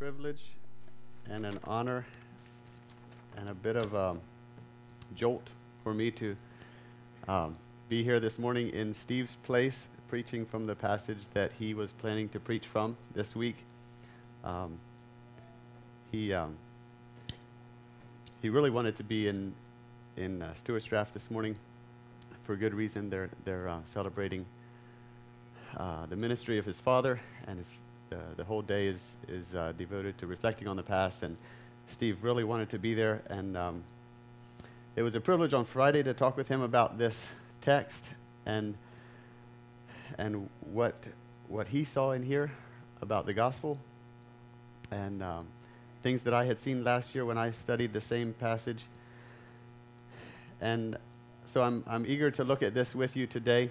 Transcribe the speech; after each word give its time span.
privilege 0.00 0.40
and 1.28 1.44
an 1.44 1.60
honor 1.64 2.06
and 3.36 3.50
a 3.50 3.54
bit 3.54 3.76
of 3.76 3.92
a 3.92 4.16
jolt 5.14 5.46
for 5.84 5.92
me 5.92 6.10
to 6.10 6.34
um, 7.28 7.54
be 7.90 8.02
here 8.02 8.18
this 8.18 8.38
morning 8.38 8.70
in 8.70 8.94
Steve's 8.94 9.36
place, 9.42 9.88
preaching 10.08 10.46
from 10.46 10.66
the 10.66 10.74
passage 10.74 11.18
that 11.34 11.52
he 11.58 11.74
was 11.74 11.92
planning 11.92 12.30
to 12.30 12.40
preach 12.40 12.64
from 12.64 12.96
this 13.14 13.36
week. 13.36 13.56
Um, 14.42 14.78
he 16.10 16.32
um, 16.32 16.56
he 18.40 18.48
really 18.48 18.70
wanted 18.70 18.96
to 18.96 19.04
be 19.04 19.28
in 19.28 19.52
in 20.16 20.40
uh, 20.40 20.54
draft 20.64 21.12
this 21.12 21.30
morning 21.30 21.56
for 22.44 22.56
good 22.56 22.72
reason. 22.72 23.10
They're 23.10 23.28
they're 23.44 23.68
uh, 23.68 23.80
celebrating 23.92 24.46
uh, 25.76 26.06
the 26.06 26.16
ministry 26.16 26.56
of 26.56 26.64
his 26.64 26.80
father, 26.80 27.20
and 27.46 27.58
his, 27.58 27.68
uh, 28.12 28.16
the 28.36 28.44
whole 28.44 28.62
day 28.62 28.86
is, 28.86 29.16
is 29.28 29.54
uh, 29.54 29.72
devoted 29.76 30.18
to 30.18 30.26
reflecting 30.26 30.68
on 30.68 30.76
the 30.76 30.82
past. 30.82 31.22
And 31.22 31.36
Steve 31.88 32.18
really 32.22 32.44
wanted 32.44 32.70
to 32.70 32.78
be 32.78 32.94
there, 32.94 33.22
and 33.28 33.56
um, 33.56 33.84
it 34.96 35.02
was 35.02 35.14
a 35.14 35.20
privilege 35.20 35.54
on 35.54 35.64
Friday 35.64 36.02
to 36.02 36.14
talk 36.14 36.36
with 36.36 36.48
him 36.48 36.60
about 36.60 36.98
this 36.98 37.28
text 37.60 38.10
and 38.46 38.74
and 40.18 40.48
what 40.72 40.94
what 41.48 41.68
he 41.68 41.84
saw 41.84 42.12
in 42.12 42.22
here 42.22 42.50
about 43.02 43.26
the 43.26 43.32
gospel 43.32 43.78
and 44.90 45.22
um, 45.22 45.46
things 46.02 46.22
that 46.22 46.34
I 46.34 46.44
had 46.44 46.60
seen 46.60 46.84
last 46.84 47.14
year 47.14 47.24
when 47.24 47.38
I 47.38 47.50
studied 47.50 47.92
the 47.92 48.00
same 48.00 48.32
passage. 48.34 48.84
And 50.60 50.96
so 51.46 51.62
I'm, 51.62 51.84
I'm 51.86 52.06
eager 52.06 52.30
to 52.32 52.44
look 52.44 52.62
at 52.62 52.74
this 52.74 52.94
with 52.94 53.16
you 53.16 53.26
today. 53.26 53.70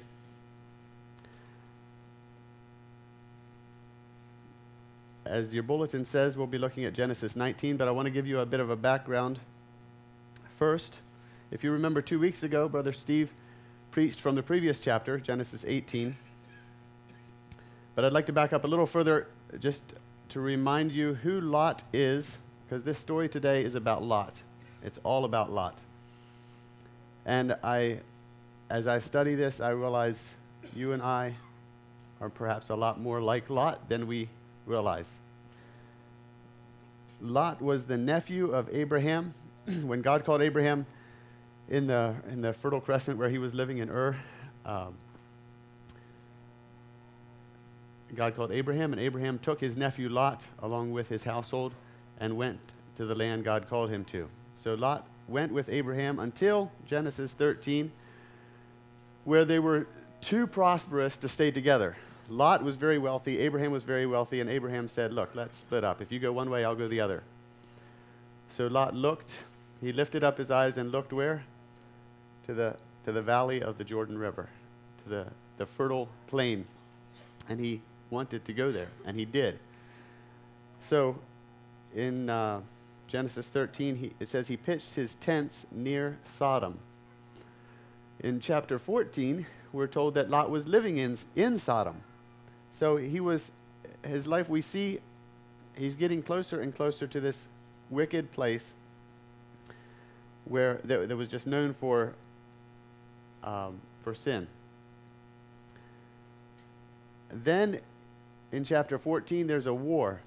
As 5.29 5.53
your 5.53 5.61
bulletin 5.61 6.05
says, 6.05 6.35
we'll 6.35 6.47
be 6.47 6.57
looking 6.57 6.85
at 6.85 6.93
Genesis 6.93 7.35
19, 7.35 7.77
but 7.77 7.87
I 7.87 7.91
want 7.91 8.07
to 8.07 8.09
give 8.09 8.25
you 8.25 8.39
a 8.39 8.47
bit 8.47 8.59
of 8.59 8.71
a 8.71 8.75
background 8.75 9.39
first. 10.57 10.97
If 11.51 11.63
you 11.63 11.69
remember 11.71 12.01
two 12.01 12.17
weeks 12.17 12.41
ago, 12.41 12.67
Brother 12.67 12.91
Steve 12.91 13.31
preached 13.91 14.19
from 14.19 14.33
the 14.33 14.41
previous 14.41 14.79
chapter, 14.79 15.19
Genesis 15.19 15.63
18. 15.67 16.15
But 17.93 18.05
I'd 18.05 18.11
like 18.11 18.25
to 18.25 18.33
back 18.33 18.53
up 18.53 18.63
a 18.63 18.67
little 18.67 18.87
further 18.87 19.27
just 19.59 19.83
to 20.29 20.39
remind 20.39 20.91
you 20.91 21.13
who 21.13 21.39
Lot 21.41 21.83
is, 21.93 22.39
because 22.67 22.83
this 22.83 22.97
story 22.97 23.29
today 23.29 23.63
is 23.63 23.75
about 23.75 24.01
Lot. 24.01 24.41
It's 24.83 24.97
all 25.03 25.25
about 25.25 25.51
Lot. 25.51 25.79
And 27.27 27.55
I, 27.63 27.99
as 28.71 28.87
I 28.87 28.97
study 28.97 29.35
this, 29.35 29.59
I 29.59 29.69
realize 29.69 30.27
you 30.75 30.93
and 30.93 31.03
I 31.03 31.35
are 32.19 32.29
perhaps 32.29 32.69
a 32.71 32.75
lot 32.75 32.99
more 32.99 33.21
like 33.21 33.51
Lot 33.51 33.89
than 33.89 34.07
we 34.07 34.27
realize. 34.69 35.09
Lot 37.21 37.61
was 37.61 37.85
the 37.85 37.97
nephew 37.97 38.51
of 38.51 38.69
Abraham. 38.71 39.33
when 39.83 40.01
God 40.01 40.23
called 40.23 40.41
Abraham 40.41 40.85
in 41.67 41.87
the, 41.87 42.15
in 42.31 42.41
the 42.41 42.53
Fertile 42.53 42.79
Crescent 42.79 43.17
where 43.17 43.29
he 43.29 43.37
was 43.37 43.53
living 43.53 43.79
in 43.79 43.89
Ur, 43.89 44.15
um, 44.65 44.95
God 48.15 48.35
called 48.35 48.51
Abraham, 48.51 48.91
and 48.91 49.01
Abraham 49.01 49.37
took 49.37 49.59
his 49.59 49.77
nephew 49.77 50.09
Lot 50.09 50.47
along 50.59 50.91
with 50.91 51.09
his 51.09 51.23
household 51.23 51.73
and 52.19 52.37
went 52.37 52.59
to 52.95 53.05
the 53.05 53.15
land 53.15 53.43
God 53.43 53.69
called 53.69 53.89
him 53.89 54.03
to. 54.05 54.27
So 54.55 54.73
Lot 54.73 55.05
went 55.27 55.51
with 55.51 55.69
Abraham 55.69 56.19
until 56.19 56.71
Genesis 56.87 57.33
13, 57.33 57.91
where 59.25 59.45
they 59.45 59.59
were 59.59 59.87
too 60.21 60.47
prosperous 60.47 61.17
to 61.17 61.27
stay 61.27 61.51
together. 61.51 61.95
Lot 62.29 62.63
was 62.63 62.75
very 62.75 62.97
wealthy, 62.97 63.39
Abraham 63.39 63.71
was 63.71 63.83
very 63.83 64.05
wealthy, 64.05 64.39
and 64.39 64.49
Abraham 64.49 64.87
said, 64.87 65.13
Look, 65.13 65.33
let's 65.33 65.57
split 65.57 65.83
up. 65.83 66.01
If 66.01 66.11
you 66.11 66.19
go 66.19 66.31
one 66.31 66.49
way, 66.49 66.63
I'll 66.63 66.75
go 66.75 66.87
the 66.87 66.99
other. 66.99 67.23
So 68.51 68.67
Lot 68.67 68.95
looked, 68.95 69.39
he 69.81 69.91
lifted 69.91 70.23
up 70.23 70.37
his 70.37 70.51
eyes 70.51 70.77
and 70.77 70.91
looked 70.91 71.11
where? 71.11 71.43
To 72.47 72.53
the, 72.53 72.75
to 73.05 73.11
the 73.11 73.21
valley 73.21 73.61
of 73.61 73.77
the 73.77 73.83
Jordan 73.83 74.17
River, 74.17 74.47
to 75.03 75.09
the, 75.09 75.25
the 75.57 75.65
fertile 75.65 76.09
plain. 76.27 76.65
And 77.47 77.59
he 77.59 77.81
wanted 78.09 78.45
to 78.45 78.53
go 78.53 78.71
there, 78.71 78.89
and 79.05 79.17
he 79.17 79.25
did. 79.25 79.59
So 80.79 81.17
in 81.95 82.29
uh, 82.29 82.61
Genesis 83.07 83.47
13, 83.47 83.95
he, 83.95 84.11
it 84.19 84.29
says 84.29 84.47
he 84.47 84.57
pitched 84.57 84.95
his 84.95 85.15
tents 85.15 85.65
near 85.71 86.17
Sodom. 86.23 86.77
In 88.19 88.39
chapter 88.39 88.77
14, 88.77 89.45
we're 89.71 89.87
told 89.87 90.13
that 90.15 90.29
Lot 90.29 90.49
was 90.49 90.67
living 90.67 90.97
in, 90.97 91.17
in 91.35 91.57
Sodom. 91.57 92.01
So 92.73 92.97
he 92.97 93.19
was, 93.19 93.51
his 94.03 94.27
life, 94.27 94.49
we 94.49 94.61
see 94.61 94.99
he's 95.75 95.95
getting 95.95 96.21
closer 96.21 96.61
and 96.61 96.73
closer 96.75 97.07
to 97.07 97.19
this 97.19 97.47
wicked 97.89 98.31
place 98.31 98.73
where 100.45 100.79
that, 100.83 101.09
that 101.09 101.15
was 101.15 101.29
just 101.29 101.47
known 101.47 101.73
for, 101.73 102.13
um, 103.43 103.79
for 104.01 104.13
sin. 104.13 104.47
Then 107.31 107.79
in 108.51 108.63
chapter 108.63 108.97
14, 108.97 109.47
there's 109.47 109.65
a 109.67 109.73
war. 109.73 110.21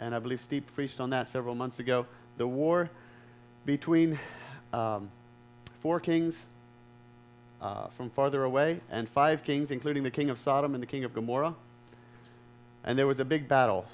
And 0.00 0.14
I 0.14 0.18
believe 0.20 0.40
Steve 0.40 0.64
preached 0.74 1.00
on 1.00 1.10
that 1.10 1.28
several 1.28 1.54
months 1.54 1.80
ago. 1.80 2.06
The 2.36 2.46
war 2.46 2.88
between 3.66 4.18
um, 4.72 5.10
four 5.80 5.98
kings 5.98 6.46
uh, 7.60 7.88
from 7.88 8.10
farther 8.10 8.44
away 8.44 8.80
and 8.90 9.08
five 9.08 9.42
kings, 9.42 9.72
including 9.72 10.04
the 10.04 10.10
king 10.10 10.30
of 10.30 10.38
Sodom 10.38 10.74
and 10.74 10.82
the 10.82 10.86
king 10.86 11.02
of 11.02 11.12
Gomorrah 11.12 11.56
and 12.84 12.98
there 12.98 13.06
was 13.06 13.20
a 13.20 13.24
big 13.24 13.48
battle. 13.48 13.86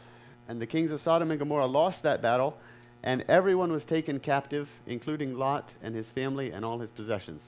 And 0.48 0.60
the 0.60 0.66
kings 0.66 0.90
of 0.90 1.00
Sodom 1.00 1.30
and 1.30 1.38
Gomorrah 1.38 1.66
lost 1.66 2.02
that 2.02 2.20
battle, 2.20 2.58
and 3.02 3.24
everyone 3.28 3.72
was 3.72 3.84
taken 3.84 4.20
captive, 4.20 4.68
including 4.86 5.36
Lot 5.38 5.74
and 5.82 5.94
his 5.94 6.08
family 6.08 6.52
and 6.52 6.64
all 6.64 6.78
his 6.78 6.90
possessions. 6.90 7.46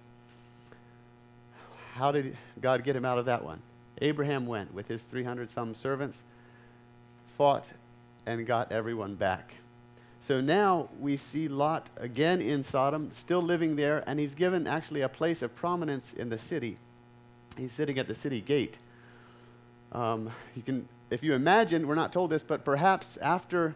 How 1.95 2.13
did 2.13 2.37
God 2.61 2.85
get 2.85 2.95
him 2.95 3.05
out 3.05 3.19
of 3.19 3.25
that 3.27 3.45
one? 3.45 3.61
Abraham 4.03 4.47
went 4.47 4.75
with 4.75 4.89
his 4.89 5.03
300 5.03 5.51
some 5.51 5.75
servants, 5.75 6.23
fought, 7.39 7.67
and 8.27 8.47
got 8.47 8.71
everyone 8.71 9.15
back. 9.15 9.55
So 10.21 10.41
now 10.41 10.89
we 10.99 11.17
see 11.17 11.49
Lot 11.49 11.89
again 11.97 12.41
in 12.41 12.63
Sodom, 12.63 13.11
still 13.15 13.41
living 13.41 13.77
there, 13.77 14.03
and 14.07 14.19
he's 14.19 14.35
given 14.35 14.67
actually 14.67 15.03
a 15.03 15.09
place 15.09 15.41
of 15.41 15.55
prominence 15.55 16.13
in 16.13 16.29
the 16.29 16.39
city. 16.39 16.79
He's 17.57 17.73
sitting 17.73 17.99
at 17.99 18.09
the 18.09 18.15
city 18.15 18.41
gate. 18.41 18.79
Um, 19.93 20.31
you 20.55 20.63
can 20.63 20.89
if 21.11 21.22
you 21.22 21.34
imagine, 21.34 21.87
we're 21.87 21.94
not 21.94 22.12
told 22.12 22.31
this, 22.31 22.43
but 22.43 22.65
perhaps 22.65 23.17
after 23.19 23.75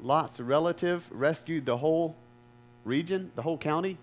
Lot's 0.00 0.40
relative 0.40 1.04
rescued 1.10 1.66
the 1.66 1.76
whole 1.76 2.16
region, 2.84 3.30
the 3.34 3.42
whole 3.42 3.58
county, 3.58 3.98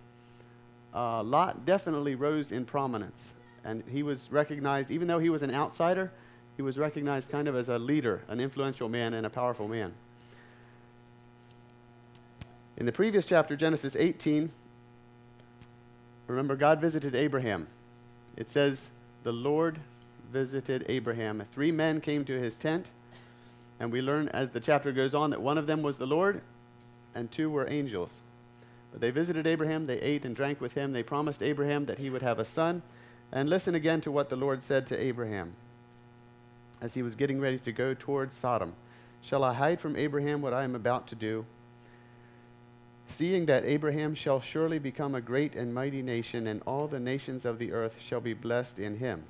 uh, 0.93 1.23
Lot 1.23 1.65
definitely 1.65 2.15
rose 2.15 2.51
in 2.51 2.65
prominence. 2.65 3.33
And 3.63 3.83
he 3.89 4.03
was 4.03 4.31
recognized, 4.31 4.91
even 4.91 5.07
though 5.07 5.19
he 5.19 5.29
was 5.29 5.43
an 5.43 5.53
outsider, 5.53 6.11
he 6.55 6.61
was 6.61 6.77
recognized 6.77 7.29
kind 7.29 7.47
of 7.47 7.55
as 7.55 7.69
a 7.69 7.77
leader, 7.77 8.21
an 8.27 8.39
influential 8.39 8.89
man, 8.89 9.13
and 9.13 9.25
a 9.25 9.29
powerful 9.29 9.67
man. 9.67 9.94
In 12.77 12.85
the 12.85 12.91
previous 12.91 13.25
chapter, 13.25 13.55
Genesis 13.55 13.95
18, 13.95 14.51
remember 16.27 16.55
God 16.55 16.79
visited 16.79 17.15
Abraham. 17.15 17.67
It 18.35 18.49
says, 18.49 18.91
The 19.23 19.33
Lord 19.33 19.79
visited 20.31 20.85
Abraham. 20.89 21.43
Three 21.53 21.71
men 21.71 22.01
came 22.01 22.25
to 22.25 22.39
his 22.39 22.55
tent, 22.55 22.91
and 23.79 23.91
we 23.91 24.01
learn 24.01 24.29
as 24.29 24.49
the 24.49 24.59
chapter 24.59 24.91
goes 24.91 25.15
on 25.15 25.29
that 25.31 25.41
one 25.41 25.57
of 25.57 25.67
them 25.67 25.81
was 25.81 25.97
the 25.97 26.05
Lord, 26.05 26.41
and 27.15 27.31
two 27.31 27.49
were 27.49 27.69
angels. 27.69 28.21
But 28.91 29.01
they 29.01 29.11
visited 29.11 29.45
Abraham, 29.47 29.88
they 29.88 29.99
ate 29.99 30.25
and 30.25 30.35
drank 30.35 30.61
with 30.61 30.73
him, 30.73 30.93
they 30.93 31.03
promised 31.03 31.43
Abraham 31.43 31.85
that 31.85 31.99
he 31.99 32.09
would 32.09 32.21
have 32.21 32.39
a 32.39 32.45
son. 32.45 32.81
And 33.31 33.49
listen 33.49 33.75
again 33.75 34.01
to 34.01 34.11
what 34.11 34.29
the 34.29 34.38
Lord 34.38 34.63
said 34.63 34.88
to 34.88 34.97
Abraham 34.97 35.53
as 36.81 36.94
he 36.94 37.01
was 37.01 37.15
getting 37.15 37.39
ready 37.39 37.57
to 37.57 37.71
go 37.71 37.94
towards 37.94 38.35
Sodom 38.35 38.73
Shall 39.21 39.44
I 39.44 39.53
hide 39.53 39.81
from 39.81 39.95
Abraham 39.97 40.41
what 40.41 40.53
I 40.53 40.63
am 40.63 40.75
about 40.75 41.07
to 41.07 41.15
do? 41.15 41.45
Seeing 43.07 43.45
that 43.47 43.65
Abraham 43.65 44.15
shall 44.15 44.39
surely 44.39 44.79
become 44.79 45.15
a 45.15 45.21
great 45.21 45.56
and 45.56 45.74
mighty 45.74 46.01
nation, 46.01 46.47
and 46.47 46.62
all 46.65 46.88
the 46.88 47.00
nations 47.00 47.44
of 47.44 47.57
the 47.59 47.71
earth 47.71 47.95
shall 48.00 48.21
be 48.21 48.33
blessed 48.33 48.79
in 48.79 48.97
him. 48.97 49.24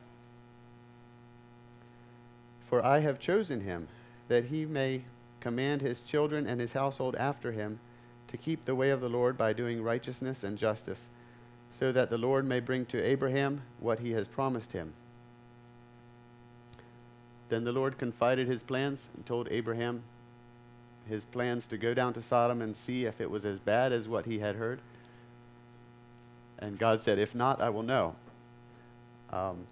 For 2.68 2.84
I 2.86 3.00
have 3.00 3.20
chosen 3.20 3.62
him, 3.62 3.88
that 4.28 4.46
he 4.46 4.66
may 4.66 5.04
command 5.40 5.82
his 5.82 6.02
children 6.02 6.46
and 6.46 6.60
his 6.60 6.74
household 6.74 7.16
after 7.16 7.52
him 7.52 7.80
to 8.28 8.38
keep 8.38 8.66
the 8.66 8.76
way 8.76 8.90
of 8.90 9.00
the 9.00 9.10
Lord 9.10 9.38
by 9.38 9.54
doing 9.54 9.82
righteousness 9.82 10.44
and 10.44 10.58
justice, 10.58 11.08
so 11.72 11.92
that 11.92 12.10
the 12.10 12.18
Lord 12.18 12.46
may 12.46 12.60
bring 12.60 12.86
to 12.88 13.02
Abraham 13.02 13.62
what 13.80 14.00
he 14.00 14.12
has 14.12 14.28
promised 14.28 14.74
him. 14.74 14.94
Then 17.50 17.64
the 17.64 17.72
Lord 17.72 17.98
confided 17.98 18.48
his 18.48 18.64
plans 18.64 19.08
and 19.16 19.26
told 19.26 19.48
Abraham 19.50 20.04
his 21.08 21.24
plans 21.24 21.68
to 21.68 21.78
go 21.78 21.94
down 21.94 22.14
to 22.14 22.22
Sodom 22.22 22.62
and 22.62 22.76
see 22.76 23.06
if 23.06 23.22
it 23.22 23.32
was 23.32 23.46
as 23.46 23.60
bad 23.60 23.94
as 23.94 24.10
what 24.10 24.26
he 24.26 24.40
had 24.40 24.56
heard. 24.56 24.82
And 26.60 26.78
God 26.78 27.02
said, 27.02 27.20
If 27.20 27.34
not, 27.34 27.62
I 27.62 27.70
will 27.70 27.84
know. 27.84 28.16
Um, 29.32 29.66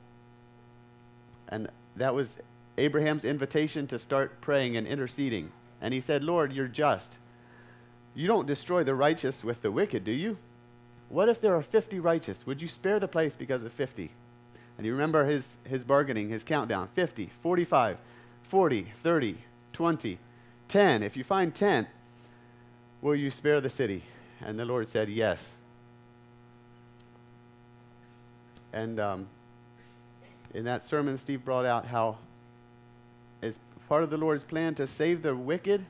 and 1.50 1.69
that 1.98 2.13
was 2.13 2.38
Abraham's 2.77 3.25
invitation 3.25 3.88
to 3.88 4.00
start 4.00 4.42
praying 4.42 4.75
and 4.75 4.86
interceding 4.88 5.51
And 5.81 5.94
he 5.94 6.00
said, 6.00 6.24
Lord, 6.24 6.51
you're 6.54 6.68
just. 6.68 7.18
You 8.13 8.27
don't 8.27 8.48
destroy 8.48 8.83
the 8.83 8.95
righteous 8.95 9.44
with 9.44 9.62
the 9.62 9.72
wicked, 9.72 10.04
do 10.04 10.12
you? 10.12 10.38
What 11.10 11.30
if 11.30 11.39
there 11.39 11.56
are 11.56 11.62
50 11.62 12.00
righteous? 12.00 12.45
Would 12.45 12.62
you 12.62 12.68
spare 12.68 13.00
the 13.00 13.07
place 13.07 13.36
because 13.36 13.63
of 13.63 13.74
50? 13.74 14.10
And 14.77 14.86
you 14.86 14.94
remember 14.94 15.25
his, 15.25 15.57
his 15.63 15.83
bargaining, 15.83 16.30
his 16.30 16.44
countdown 16.44 16.89
50, 16.95 17.30
45, 17.42 17.98
40, 18.44 18.88
30, 19.04 19.38
20, 19.74 20.19
10. 20.68 21.04
If 21.04 21.16
you 21.16 21.24
find 21.24 21.54
10, 21.54 21.88
will 23.01 23.16
you 23.16 23.31
spare 23.31 23.62
the 23.62 23.69
city? 23.69 24.04
And 24.42 24.60
the 24.60 24.66
Lord 24.66 24.88
said, 24.88 25.10
Yes. 25.10 25.51
And 28.74 29.00
um, 29.00 29.27
in 30.54 30.66
that 30.66 30.86
sermon, 30.86 31.18
Steve 31.18 31.45
brought 31.45 31.66
out 31.66 31.86
how 31.86 32.18
part 33.88 34.04
of 34.04 34.10
the 34.10 34.18
Lord's 34.18 34.44
plan 34.44 34.76
to 34.76 34.88
save 34.88 35.22
the 35.22 35.36
wicked 35.36 35.86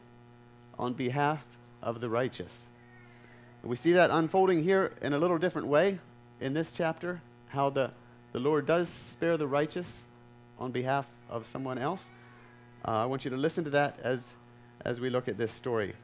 on 0.78 0.94
behalf 0.94 1.46
of 1.82 2.02
the 2.02 2.10
righteous. 2.10 2.68
We 3.64 3.76
see 3.76 3.94
that 3.94 4.12
unfolding 4.12 4.64
here 4.64 4.94
in 5.02 5.14
a 5.14 5.18
little 5.18 5.40
different 5.40 5.68
way 5.68 6.00
in 6.40 6.54
this 6.54 6.72
chapter, 6.72 7.22
how 7.48 7.72
the, 7.72 7.92
the 8.32 8.40
Lord 8.40 8.68
does 8.68 8.90
spare 8.90 9.38
the 9.38 9.48
righteous 9.48 10.04
on 10.60 10.72
behalf 10.72 11.08
of 11.30 11.48
someone 11.48 11.78
else. 11.78 12.10
Uh, 12.88 12.92
I 12.92 13.06
want 13.06 13.26
you 13.26 13.32
to 13.32 13.38
listen 13.38 13.64
to 13.64 13.72
that 13.72 14.00
as, 14.04 14.36
as 14.82 15.00
we 15.00 15.10
look 15.10 15.28
at 15.28 15.38
this 15.38 15.52
story. 15.52 15.96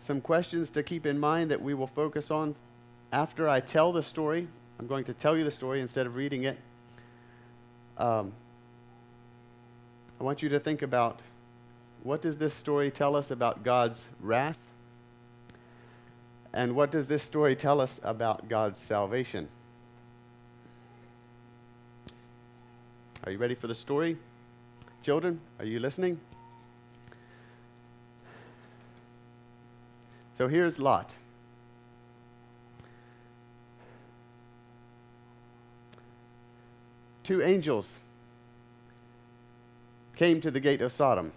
Some 0.00 0.20
questions 0.20 0.68
to 0.70 0.82
keep 0.82 1.06
in 1.06 1.18
mind 1.18 1.50
that 1.50 1.62
we 1.62 1.72
will 1.72 1.86
focus 1.86 2.30
on 2.30 2.54
after 3.12 3.48
I 3.48 3.60
tell 3.60 3.92
the 3.92 4.02
story. 4.02 4.46
I'm 4.78 4.86
going 4.86 5.04
to 5.04 5.14
tell 5.14 5.36
you 5.36 5.44
the 5.44 5.50
story 5.50 5.80
instead 5.80 6.06
of 6.06 6.16
reading 6.16 6.44
it. 6.44 6.58
Um, 7.96 8.32
I 10.20 10.22
want 10.22 10.42
you 10.42 10.50
to 10.50 10.60
think 10.60 10.82
about 10.82 11.18
what 12.02 12.20
does 12.20 12.36
this 12.36 12.52
story 12.52 12.90
tell 12.90 13.16
us 13.16 13.30
about 13.30 13.64
God's 13.64 14.08
wrath? 14.20 14.58
And 16.52 16.76
what 16.76 16.90
does 16.90 17.06
this 17.06 17.22
story 17.22 17.56
tell 17.56 17.80
us 17.80 17.98
about 18.02 18.46
God's 18.46 18.78
salvation? 18.78 19.48
Are 23.24 23.32
you 23.32 23.38
ready 23.38 23.54
for 23.54 23.66
the 23.66 23.74
story? 23.74 24.18
Children, 25.02 25.40
are 25.58 25.64
you 25.64 25.80
listening? 25.80 26.20
So 30.36 30.48
here's 30.48 30.78
Lot. 30.78 31.14
Two 37.22 37.40
angels 37.40 37.96
came 40.20 40.38
to 40.38 40.50
the 40.50 40.60
gate 40.60 40.82
of 40.82 40.92
Sodom, 40.92 41.32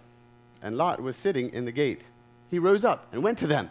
and 0.60 0.76
Lot 0.76 1.00
was 1.00 1.16
sitting 1.16 1.48
in 1.54 1.64
the 1.64 1.72
gate. 1.72 2.02
He 2.50 2.58
rose 2.58 2.84
up 2.84 3.06
and 3.12 3.22
went 3.22 3.38
to 3.38 3.46
them 3.46 3.70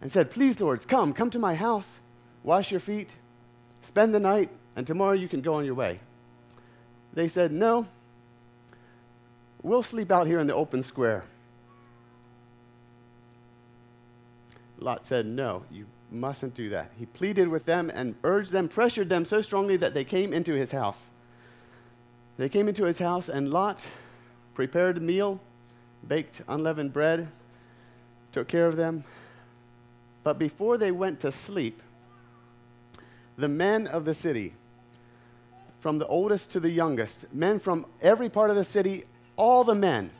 and 0.00 0.10
said, 0.10 0.32
Please, 0.32 0.60
lords, 0.60 0.84
come, 0.84 1.12
come 1.12 1.30
to 1.30 1.38
my 1.38 1.54
house, 1.54 2.00
wash 2.42 2.72
your 2.72 2.80
feet, 2.80 3.10
spend 3.82 4.12
the 4.12 4.18
night, 4.18 4.50
and 4.74 4.84
tomorrow 4.84 5.12
you 5.12 5.28
can 5.28 5.42
go 5.42 5.54
on 5.54 5.64
your 5.64 5.76
way. 5.76 6.00
They 7.12 7.28
said, 7.28 7.52
No, 7.52 7.86
we'll 9.62 9.84
sleep 9.84 10.10
out 10.10 10.26
here 10.26 10.40
in 10.40 10.48
the 10.48 10.56
open 10.56 10.82
square. 10.82 11.22
Lot 14.80 15.06
said, 15.06 15.24
No, 15.24 15.62
you 15.70 15.86
mustn't 16.10 16.56
do 16.56 16.68
that. 16.70 16.90
He 16.98 17.06
pleaded 17.06 17.46
with 17.46 17.64
them 17.64 17.92
and 17.94 18.16
urged 18.24 18.50
them, 18.50 18.68
pressured 18.68 19.08
them 19.08 19.24
so 19.24 19.40
strongly 19.40 19.76
that 19.76 19.94
they 19.94 20.02
came 20.02 20.32
into 20.32 20.52
his 20.52 20.72
house. 20.72 21.10
They 22.38 22.48
came 22.48 22.66
into 22.66 22.82
his 22.82 22.98
house, 22.98 23.28
and 23.28 23.48
Lot 23.48 23.86
prepared 24.54 24.96
a 24.96 25.00
meal, 25.00 25.40
baked 26.06 26.42
unleavened 26.48 26.92
bread, 26.92 27.28
took 28.32 28.48
care 28.48 28.66
of 28.66 28.76
them, 28.76 29.04
but 30.24 30.38
before 30.38 30.78
they 30.78 30.90
went 30.90 31.20
to 31.20 31.32
sleep, 31.32 31.82
the 33.36 33.48
men 33.48 33.86
of 33.86 34.04
the 34.04 34.14
city, 34.14 34.54
from 35.80 35.98
the 35.98 36.06
oldest 36.06 36.50
to 36.52 36.60
the 36.60 36.70
youngest, 36.70 37.32
men 37.32 37.58
from 37.58 37.86
every 38.00 38.28
part 38.28 38.50
of 38.50 38.56
the 38.56 38.64
city, 38.64 39.04
all 39.36 39.64
the 39.64 39.74
men, 39.74 40.10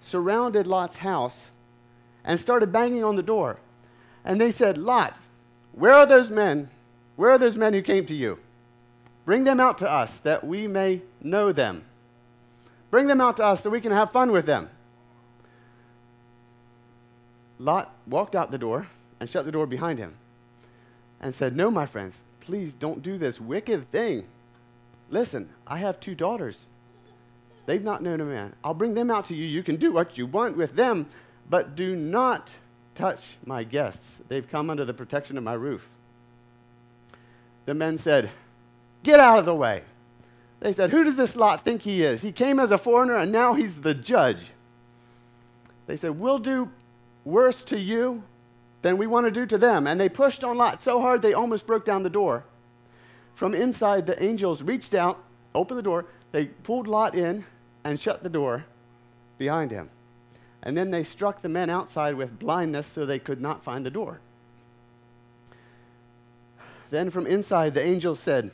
surrounded 0.00 0.66
Lot's 0.66 0.98
house 0.98 1.50
and 2.24 2.38
started 2.38 2.72
banging 2.72 3.04
on 3.04 3.16
the 3.16 3.22
door. 3.22 3.58
And 4.24 4.40
they 4.40 4.50
said, 4.50 4.76
Lot, 4.76 5.16
where 5.72 5.94
are 5.94 6.06
those 6.06 6.30
men? 6.30 6.68
Where 7.16 7.30
are 7.30 7.38
those 7.38 7.56
men 7.56 7.72
who 7.72 7.82
came 7.82 8.04
to 8.06 8.14
you? 8.14 8.38
Bring 9.24 9.44
them 9.44 9.60
out 9.60 9.78
to 9.78 9.90
us 9.90 10.18
that 10.20 10.44
we 10.44 10.66
may 10.66 11.02
know 11.20 11.52
them. 11.52 11.84
Bring 12.92 13.06
them 13.06 13.22
out 13.22 13.38
to 13.38 13.44
us 13.44 13.62
so 13.62 13.70
we 13.70 13.80
can 13.80 13.90
have 13.90 14.12
fun 14.12 14.32
with 14.32 14.44
them. 14.44 14.68
Lot 17.58 17.94
walked 18.06 18.36
out 18.36 18.50
the 18.50 18.58
door 18.58 18.86
and 19.18 19.30
shut 19.30 19.46
the 19.46 19.50
door 19.50 19.66
behind 19.66 19.98
him 19.98 20.14
and 21.18 21.34
said, 21.34 21.56
No, 21.56 21.70
my 21.70 21.86
friends, 21.86 22.18
please 22.40 22.74
don't 22.74 23.02
do 23.02 23.16
this 23.16 23.40
wicked 23.40 23.90
thing. 23.90 24.26
Listen, 25.08 25.48
I 25.66 25.78
have 25.78 26.00
two 26.00 26.14
daughters. 26.14 26.66
They've 27.64 27.82
not 27.82 28.02
known 28.02 28.20
a 28.20 28.26
man. 28.26 28.52
I'll 28.62 28.74
bring 28.74 28.92
them 28.92 29.10
out 29.10 29.24
to 29.26 29.34
you. 29.34 29.46
You 29.46 29.62
can 29.62 29.76
do 29.76 29.90
what 29.90 30.18
you 30.18 30.26
want 30.26 30.58
with 30.58 30.74
them, 30.74 31.06
but 31.48 31.74
do 31.74 31.96
not 31.96 32.54
touch 32.94 33.38
my 33.46 33.64
guests. 33.64 34.20
They've 34.28 34.48
come 34.50 34.68
under 34.68 34.84
the 34.84 34.92
protection 34.92 35.38
of 35.38 35.44
my 35.44 35.54
roof. 35.54 35.88
The 37.64 37.72
men 37.72 37.96
said, 37.96 38.28
Get 39.02 39.18
out 39.18 39.38
of 39.38 39.46
the 39.46 39.54
way. 39.54 39.82
They 40.62 40.72
said, 40.72 40.90
Who 40.90 41.02
does 41.02 41.16
this 41.16 41.34
Lot 41.34 41.64
think 41.64 41.82
he 41.82 42.04
is? 42.04 42.22
He 42.22 42.30
came 42.30 42.60
as 42.60 42.70
a 42.70 42.78
foreigner 42.78 43.16
and 43.16 43.32
now 43.32 43.54
he's 43.54 43.80
the 43.80 43.94
judge. 43.94 44.52
They 45.88 45.96
said, 45.96 46.12
We'll 46.12 46.38
do 46.38 46.70
worse 47.24 47.64
to 47.64 47.78
you 47.78 48.22
than 48.82 48.96
we 48.96 49.08
want 49.08 49.26
to 49.26 49.32
do 49.32 49.44
to 49.44 49.58
them. 49.58 49.88
And 49.88 50.00
they 50.00 50.08
pushed 50.08 50.44
on 50.44 50.56
Lot 50.56 50.80
so 50.80 51.00
hard 51.00 51.20
they 51.20 51.34
almost 51.34 51.66
broke 51.66 51.84
down 51.84 52.04
the 52.04 52.10
door. 52.10 52.44
From 53.34 53.54
inside, 53.54 54.06
the 54.06 54.22
angels 54.22 54.62
reached 54.62 54.94
out, 54.94 55.18
opened 55.52 55.78
the 55.78 55.82
door, 55.82 56.06
they 56.30 56.46
pulled 56.46 56.86
Lot 56.86 57.16
in 57.16 57.44
and 57.82 57.98
shut 57.98 58.22
the 58.22 58.28
door 58.28 58.64
behind 59.38 59.72
him. 59.72 59.90
And 60.62 60.78
then 60.78 60.92
they 60.92 61.02
struck 61.02 61.42
the 61.42 61.48
men 61.48 61.70
outside 61.70 62.14
with 62.14 62.38
blindness 62.38 62.86
so 62.86 63.04
they 63.04 63.18
could 63.18 63.40
not 63.40 63.64
find 63.64 63.84
the 63.84 63.90
door. 63.90 64.20
Then 66.90 67.10
from 67.10 67.26
inside, 67.26 67.74
the 67.74 67.84
angels 67.84 68.20
said, 68.20 68.52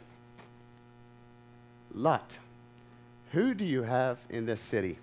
Lot, 1.99 2.39
who 3.33 3.55
do 3.55 3.65
you 3.65 3.83
have 3.83 4.19
in 4.31 4.47
this 4.47 4.61
city? 4.61 4.99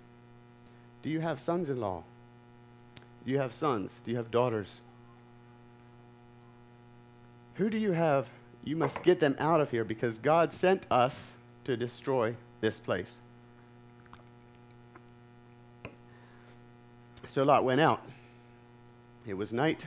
Do 1.02 1.10
you 1.10 1.20
have 1.20 1.40
sons 1.40 1.68
in 1.68 1.78
law? 1.78 2.04
Do 3.26 3.30
you 3.30 3.38
have 3.38 3.52
sons? 3.52 3.92
Do 4.02 4.12
you 4.12 4.16
have 4.16 4.30
daughters? 4.30 4.80
Who 7.56 7.68
do 7.68 7.76
you 7.76 7.92
have? 7.92 8.30
You 8.64 8.76
must 8.76 9.02
get 9.02 9.20
them 9.20 9.36
out 9.38 9.60
of 9.60 9.70
here 9.70 9.84
because 9.84 10.18
God 10.18 10.54
sent 10.54 10.86
us 10.90 11.34
to 11.64 11.76
destroy 11.76 12.34
this 12.62 12.78
place. 12.78 13.18
So 17.26 17.42
Lot 17.42 17.62
went 17.62 17.82
out. 17.82 18.00
It 19.26 19.34
was 19.34 19.52
night. 19.52 19.84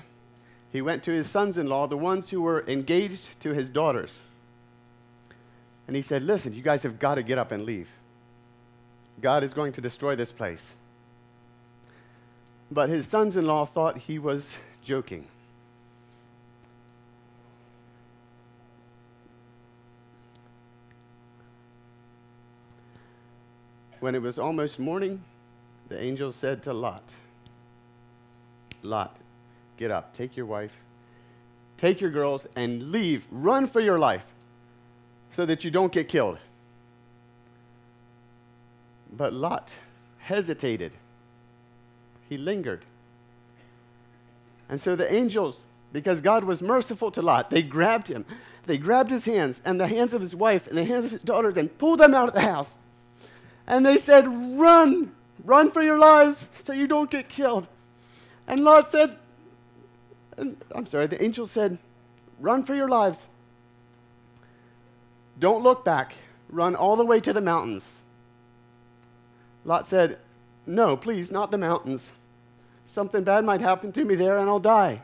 He 0.72 0.84
went 0.84 1.02
to 1.06 1.12
his 1.12 1.28
sons 1.28 1.58
in 1.58 1.66
law, 1.66 1.88
the 1.88 1.98
ones 1.98 2.30
who 2.30 2.44
were 2.44 2.64
engaged 2.68 3.40
to 3.40 3.54
his 3.54 3.68
daughters. 3.68 4.20
And 5.90 5.96
he 5.96 6.04
said, 6.04 6.22
Listen, 6.22 6.54
you 6.54 6.62
guys 6.62 6.84
have 6.84 7.00
got 7.00 7.16
to 7.16 7.24
get 7.24 7.40
up 7.40 7.52
and 7.52 7.66
leave. 7.66 7.90
God 9.22 9.44
is 9.44 9.56
going 9.56 9.72
to 9.72 9.82
destroy 9.82 10.16
this 10.16 10.32
place. 10.32 10.76
But 12.70 12.90
his 12.90 13.08
sons 13.08 13.36
in 13.36 13.48
law 13.48 13.66
thought 13.66 13.98
he 13.98 14.20
was 14.20 14.56
joking. 14.84 15.26
When 24.00 24.14
it 24.14 24.22
was 24.22 24.38
almost 24.38 24.78
morning, 24.78 25.24
the 25.88 26.00
angel 26.00 26.32
said 26.32 26.62
to 26.64 26.72
Lot, 26.72 27.16
Lot, 28.84 29.18
get 29.78 29.90
up, 29.90 30.14
take 30.14 30.38
your 30.38 30.46
wife, 30.46 30.84
take 31.78 32.00
your 32.00 32.12
girls, 32.12 32.46
and 32.56 32.92
leave. 32.92 33.26
Run 33.32 33.66
for 33.66 33.80
your 33.80 33.98
life 33.98 34.28
so 35.32 35.46
that 35.46 35.64
you 35.64 35.72
don't 35.72 35.92
get 35.92 36.08
killed. 36.08 36.38
But 39.16 39.34
Lot 39.34 39.76
hesitated, 40.20 40.92
he 42.30 42.38
lingered. 42.38 42.84
And 44.70 44.80
so 44.80 44.96
the 44.96 45.12
angels, 45.12 45.62
because 45.92 46.22
God 46.22 46.44
was 46.44 46.62
merciful 46.62 47.10
to 47.12 47.22
Lot, 47.22 47.50
they 47.50 47.64
grabbed 47.64 48.08
him. 48.08 48.26
They 48.66 48.78
grabbed 48.78 49.10
his 49.10 49.26
hands 49.26 49.62
and 49.66 49.80
the 49.80 49.88
hands 49.88 50.14
of 50.14 50.22
his 50.22 50.36
wife 50.36 50.68
and 50.68 50.78
the 50.78 50.86
hands 50.86 51.06
of 51.06 51.12
his 51.12 51.22
daughters 51.24 51.58
and 51.58 51.76
pulled 51.80 52.00
them 52.00 52.14
out 52.14 52.28
of 52.28 52.36
the 52.36 52.42
house 52.42 52.78
and 53.70 53.86
they 53.86 53.98
said, 53.98 54.28
Run, 54.28 55.12
run 55.46 55.72
for 55.72 55.82
your 55.82 56.00
lives 56.00 56.50
so 56.56 56.74
you 56.74 56.88
don't 56.88 57.10
get 57.10 57.30
killed. 57.30 57.68
And 58.48 58.64
Lot 58.64 58.90
said, 58.90 59.16
and, 60.36 60.58
I'm 60.74 60.88
sorry, 60.88 61.08
the 61.08 61.24
angel 61.24 61.46
said, 61.46 61.78
Run 62.40 62.64
for 62.64 62.74
your 62.74 62.90
lives. 62.90 63.28
Don't 65.40 65.64
look 65.64 65.86
back. 65.86 66.14
Run 66.50 66.76
all 66.76 66.96
the 66.96 67.06
way 67.06 67.20
to 67.22 67.34
the 67.34 67.42
mountains. 67.42 67.96
Lot 69.64 69.88
said, 69.88 70.20
No, 70.66 70.98
please, 70.98 71.32
not 71.32 71.52
the 71.52 71.58
mountains. 71.58 72.12
Something 72.88 73.24
bad 73.24 73.46
might 73.46 73.62
happen 73.62 73.92
to 73.94 74.04
me 74.04 74.16
there 74.16 74.38
and 74.38 74.50
I'll 74.50 74.60
die. 74.60 75.02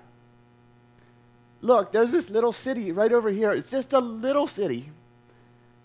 Look, 1.62 1.92
there's 1.92 2.12
this 2.12 2.30
little 2.30 2.52
city 2.52 2.92
right 2.92 3.12
over 3.12 3.30
here. 3.30 3.52
It's 3.52 3.72
just 3.72 3.94
a 3.94 4.00
little 4.00 4.48
city. 4.48 4.92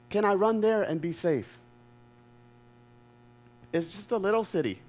Can 0.08 0.24
I 0.24 0.34
run 0.34 0.60
there 0.60 0.82
and 0.82 1.00
be 1.00 1.12
safe? 1.12 1.58
It's 3.72 3.86
just 3.86 4.10
a 4.10 4.16
little 4.16 4.44
city. 4.44 4.80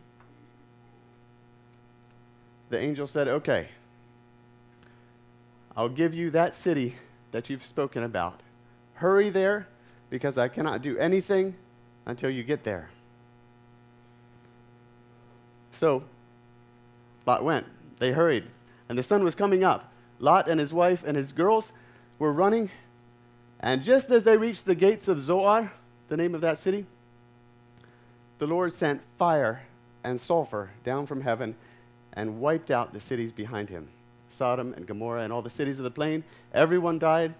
The 2.69 2.79
angel 2.79 3.05
said, 3.05 3.27
Okay, 3.27 3.67
I'll 5.75 5.89
give 5.89 6.13
you 6.13 6.31
that 6.31 6.55
city 6.55 6.95
that 7.31 7.49
you've 7.49 7.65
spoken 7.65 8.03
about. 8.03 8.39
Hurry 9.01 9.31
there 9.31 9.67
because 10.11 10.37
I 10.37 10.47
cannot 10.47 10.83
do 10.83 10.95
anything 10.99 11.55
until 12.05 12.29
you 12.29 12.43
get 12.43 12.63
there. 12.63 12.87
So 15.71 16.03
Lot 17.25 17.43
went. 17.43 17.65
They 17.97 18.11
hurried, 18.11 18.43
and 18.89 18.99
the 18.99 19.01
sun 19.01 19.23
was 19.23 19.33
coming 19.33 19.63
up. 19.63 19.91
Lot 20.19 20.47
and 20.47 20.59
his 20.59 20.71
wife 20.71 21.03
and 21.03 21.17
his 21.17 21.31
girls 21.31 21.71
were 22.19 22.31
running, 22.31 22.69
and 23.59 23.83
just 23.83 24.11
as 24.11 24.23
they 24.23 24.37
reached 24.37 24.67
the 24.67 24.75
gates 24.75 25.07
of 25.07 25.19
Zoar, 25.19 25.71
the 26.07 26.17
name 26.17 26.35
of 26.35 26.41
that 26.41 26.59
city, 26.59 26.85
the 28.37 28.45
Lord 28.45 28.71
sent 28.71 29.01
fire 29.17 29.63
and 30.03 30.21
sulfur 30.21 30.69
down 30.83 31.07
from 31.07 31.21
heaven 31.21 31.55
and 32.13 32.39
wiped 32.39 32.69
out 32.69 32.93
the 32.93 32.99
cities 32.99 33.31
behind 33.31 33.69
him 33.69 33.87
Sodom 34.29 34.73
and 34.73 34.85
Gomorrah 34.85 35.23
and 35.23 35.33
all 35.33 35.41
the 35.41 35.49
cities 35.49 35.79
of 35.79 35.85
the 35.85 35.89
plain. 35.89 36.23
Everyone 36.53 36.99
died, 36.99 37.33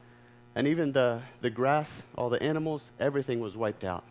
and 0.56 0.68
even 0.68 0.92
the, 0.92 1.22
the 1.42 1.50
grass, 1.50 2.04
all 2.16 2.30
the 2.30 2.42
animals, 2.44 2.92
everything 3.00 3.40
was 3.40 3.56
wiped 3.56 3.84
out. 3.84 4.04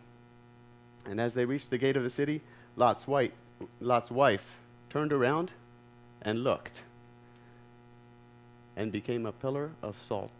And 1.05 1.19
as 1.19 1.33
they 1.33 1.45
reached 1.45 1.69
the 1.69 1.77
gate 1.77 1.95
of 1.95 2.03
the 2.03 2.09
city, 2.09 2.41
Lot's, 2.75 3.07
white, 3.07 3.33
Lot's 3.79 4.09
wife 4.09 4.55
turned 4.89 5.13
around 5.13 5.51
and 6.21 6.43
looked 6.43 6.83
and 8.75 8.91
became 8.91 9.25
a 9.25 9.31
pillar 9.31 9.71
of 9.81 9.99
salt. 9.99 10.31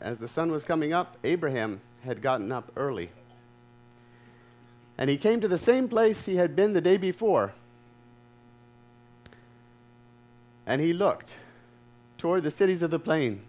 As 0.00 0.18
the 0.18 0.28
sun 0.28 0.50
was 0.50 0.64
coming 0.64 0.92
up, 0.94 1.18
Abraham 1.24 1.80
had 2.04 2.22
gotten 2.22 2.50
up 2.50 2.70
early. 2.76 3.10
And 4.98 5.08
he 5.08 5.16
came 5.16 5.40
to 5.40 5.48
the 5.48 5.58
same 5.58 5.88
place 5.88 6.26
he 6.26 6.36
had 6.36 6.54
been 6.54 6.72
the 6.72 6.80
day 6.80 6.96
before. 6.96 7.52
And 10.66 10.80
he 10.80 10.92
looked 10.92 11.34
toward 12.18 12.42
the 12.42 12.50
cities 12.50 12.82
of 12.82 12.90
the 12.90 12.98
plain. 12.98 13.42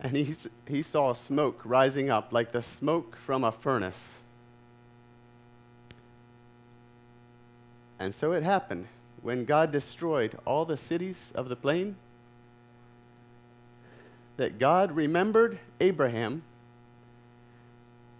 And 0.00 0.16
he, 0.16 0.34
he 0.66 0.82
saw 0.82 1.12
smoke 1.12 1.60
rising 1.64 2.10
up 2.10 2.32
like 2.32 2.52
the 2.52 2.62
smoke 2.62 3.16
from 3.16 3.44
a 3.44 3.52
furnace. 3.52 4.18
And 7.98 8.14
so 8.14 8.32
it 8.32 8.42
happened 8.42 8.88
when 9.22 9.44
God 9.44 9.70
destroyed 9.70 10.36
all 10.44 10.64
the 10.64 10.76
cities 10.76 11.32
of 11.34 11.48
the 11.48 11.56
plain 11.56 11.96
that 14.36 14.58
God 14.58 14.92
remembered 14.92 15.58
Abraham 15.80 16.42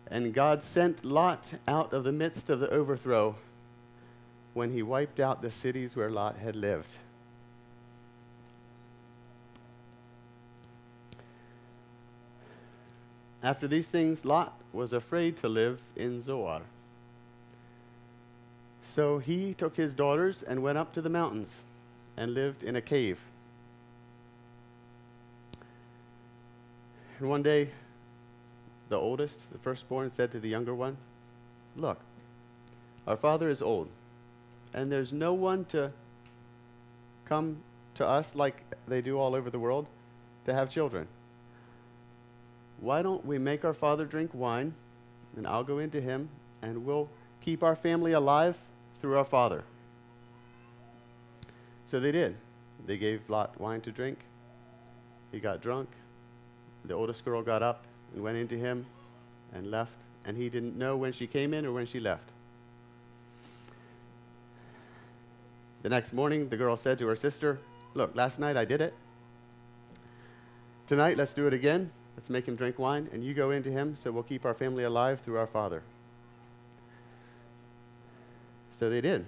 and 0.09 0.33
God 0.33 0.63
sent 0.63 1.05
Lot 1.05 1.55
out 1.67 1.93
of 1.93 2.05
the 2.05 2.13
midst 2.13 2.51
of 2.51 2.61
the 2.61 2.71
overthrow 2.71 3.37
when 4.53 4.71
he 4.71 4.83
wiped 4.83 5.19
out 5.19 5.43
the 5.43 5.51
cities 5.51 5.97
where 5.97 6.11
Lot 6.11 6.37
had 6.37 6.55
lived. 6.55 6.99
After 13.43 13.67
these 13.69 13.89
things, 13.89 14.25
Lot 14.25 14.55
was 14.73 14.93
afraid 14.93 15.37
to 15.39 15.49
live 15.49 15.81
in 15.97 16.23
Zoar. 16.23 16.63
So 18.83 19.19
he 19.19 19.53
took 19.53 19.77
his 19.77 19.93
daughters 19.93 20.43
and 20.43 20.63
went 20.63 20.79
up 20.79 20.93
to 20.95 21.03
the 21.03 21.11
mountains 21.11 21.63
and 22.17 22.33
lived 22.33 22.63
in 22.63 22.77
a 22.77 22.81
cave. 22.81 23.19
And 27.19 27.29
one 27.29 27.43
day, 27.43 27.71
the 28.89 28.97
oldest, 28.97 29.41
the 29.53 29.59
firstborn, 29.59 30.11
said 30.11 30.33
to 30.33 30.41
the 30.41 30.49
younger 30.49 30.75
one, 30.75 30.97
Look, 31.77 32.01
our 33.07 33.17
father 33.17 33.49
is 33.49 33.63
old, 33.63 33.89
and 34.73 34.91
there's 34.91 35.13
no 35.13 35.35
one 35.35 35.65
to 35.67 35.93
come 37.25 37.59
to 37.95 38.07
us 38.07 38.35
like 38.35 38.63
they 38.87 39.01
do 39.01 39.19
all 39.19 39.35
over 39.35 39.51
the 39.51 39.59
world 39.59 39.89
to 40.45 40.55
have 40.55 40.71
children 40.71 41.09
why 42.85 43.01
don't 43.01 43.25
we 43.25 43.39
make 43.39 43.65
our 43.65 43.73
father 43.73 44.05
drink 44.05 44.31
wine, 44.35 44.75
and 45.37 45.47
I'll 45.47 45.65
go 45.65 45.79
into 45.79 46.01
him, 46.01 46.29
and 46.61 46.85
we'll 46.85 47.09
keep 47.41 47.63
our 47.63 47.75
family 47.75 48.13
alive 48.13 48.61
through 49.01 49.17
our 49.17 49.25
father. 49.25 49.65
So 51.87 51.99
they 51.99 52.13
did. 52.13 52.37
They 52.87 52.99
gave 52.99 53.29
Lot 53.31 53.59
wine 53.59 53.81
to 53.83 53.91
drink. 53.91 54.19
He 55.33 55.41
got 55.41 55.63
drunk. 55.63 55.89
The 56.85 56.95
oldest 56.95 57.25
girl 57.25 57.43
got 57.43 57.63
up 57.63 57.85
and 58.15 58.23
went 58.23 58.37
into 58.37 58.57
him 58.57 58.87
and 59.53 59.71
left, 59.71 59.93
and 60.27 60.37
he 60.37 60.49
didn't 60.49 60.77
know 60.77 60.97
when 60.97 61.13
she 61.13 61.27
came 61.27 61.55
in 61.55 61.65
or 61.65 61.73
when 61.73 61.87
she 61.87 62.01
left. 62.01 62.31
The 65.83 65.89
next 65.89 66.13
morning, 66.13 66.49
the 66.49 66.57
girl 66.57 66.77
said 66.77 66.99
to 66.99 67.07
her 67.09 67.17
sister, 67.17 67.59
Look, 67.95 68.15
last 68.17 68.39
night 68.39 68.57
I 68.57 68.65
did 68.65 68.81
it. 68.81 68.95
Tonight, 70.87 71.17
let's 71.17 71.35
do 71.35 71.47
it 71.47 71.55
again. 71.55 71.91
Let's 72.17 72.31
make 72.31 72.47
him 72.47 72.57
drink 72.57 72.79
wine, 72.79 73.09
and 73.13 73.25
you 73.25 73.35
go 73.35 73.51
into 73.51 73.71
him, 73.71 73.95
so 73.95 74.11
we'll 74.11 74.23
keep 74.23 74.45
our 74.45 74.55
family 74.55 74.85
alive 74.85 75.21
through 75.21 75.39
our 75.39 75.47
father. 75.47 75.83
So 78.79 78.91
they 78.91 79.01
did. 79.01 79.25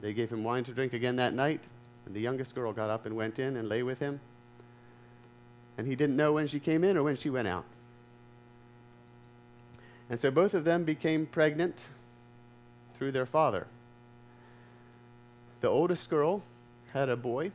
They 0.00 0.12
gave 0.12 0.30
him 0.30 0.44
wine 0.44 0.64
to 0.64 0.72
drink 0.72 0.92
again 0.92 1.16
that 1.16 1.34
night, 1.34 1.60
and 2.06 2.14
the 2.14 2.20
youngest 2.20 2.54
girl 2.54 2.72
got 2.72 2.90
up 2.90 3.06
and 3.06 3.16
went 3.16 3.38
in 3.38 3.56
and 3.56 3.68
lay 3.68 3.82
with 3.82 3.98
him. 3.98 4.20
And 5.76 5.86
he 5.86 5.96
didn't 5.96 6.16
know 6.16 6.32
when 6.32 6.46
she 6.46 6.60
came 6.60 6.84
in 6.84 6.96
or 6.96 7.02
when 7.02 7.16
she 7.16 7.30
went 7.30 7.48
out. 7.48 7.64
And 10.08 10.20
so 10.20 10.30
both 10.30 10.54
of 10.54 10.64
them 10.64 10.84
became 10.84 11.26
pregnant 11.26 11.86
through 12.96 13.12
their 13.12 13.26
father. 13.26 13.66
The 15.60 15.68
oldest 15.68 16.10
girl 16.10 16.42
had 16.92 17.08
a 17.08 17.16
boy, 17.16 17.52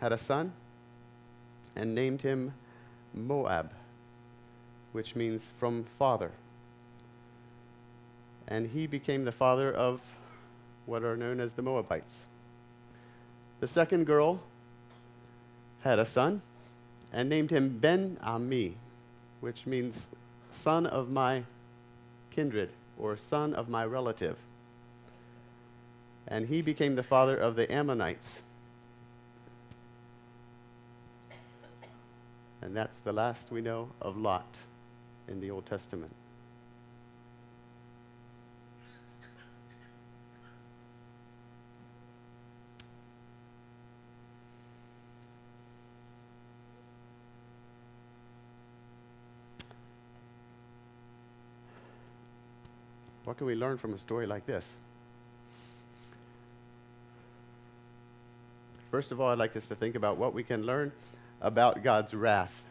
had 0.00 0.12
a 0.12 0.18
son, 0.18 0.52
and 1.76 1.94
named 1.94 2.22
him 2.22 2.54
Moab 3.12 3.70
which 4.92 5.16
means 5.16 5.44
from 5.58 5.84
father. 5.98 6.30
And 8.46 8.68
he 8.68 8.86
became 8.86 9.24
the 9.24 9.32
father 9.32 9.72
of 9.72 10.00
what 10.86 11.02
are 11.02 11.16
known 11.16 11.40
as 11.40 11.54
the 11.54 11.62
Moabites. 11.62 12.24
The 13.60 13.66
second 13.66 14.04
girl 14.04 14.40
had 15.82 15.98
a 15.98 16.06
son 16.06 16.42
and 17.12 17.28
named 17.28 17.50
him 17.50 17.78
Ben 17.78 18.18
Ami, 18.22 18.76
which 19.40 19.66
means 19.66 20.06
son 20.50 20.86
of 20.86 21.10
my 21.10 21.44
kindred 22.30 22.70
or 22.98 23.16
son 23.16 23.52
of 23.54 23.68
my 23.68 23.84
relative. 23.84 24.36
And 26.26 26.46
he 26.46 26.62
became 26.62 26.94
the 26.96 27.02
father 27.02 27.36
of 27.36 27.56
the 27.56 27.70
Ammonites. 27.70 28.40
And 32.62 32.76
that's 32.76 32.96
the 32.98 33.12
last 33.12 33.50
we 33.50 33.60
know 33.60 33.88
of 34.00 34.16
Lot 34.16 34.58
in 35.28 35.40
the 35.40 35.50
Old 35.50 35.66
Testament. 35.66 36.14
What 53.24 53.38
can 53.38 53.46
we 53.46 53.54
learn 53.54 53.78
from 53.78 53.94
a 53.94 53.98
story 53.98 54.26
like 54.26 54.46
this? 54.46 54.68
First 58.90 59.12
of 59.12 59.20
all, 59.20 59.30
I'd 59.30 59.38
like 59.38 59.56
us 59.56 59.66
to 59.68 59.74
think 59.74 59.94
about 59.94 60.18
what 60.18 60.34
we 60.34 60.42
can 60.42 60.66
learn 60.66 60.92
about 61.40 61.82
God's 61.82 62.14
wrath. 62.14 62.62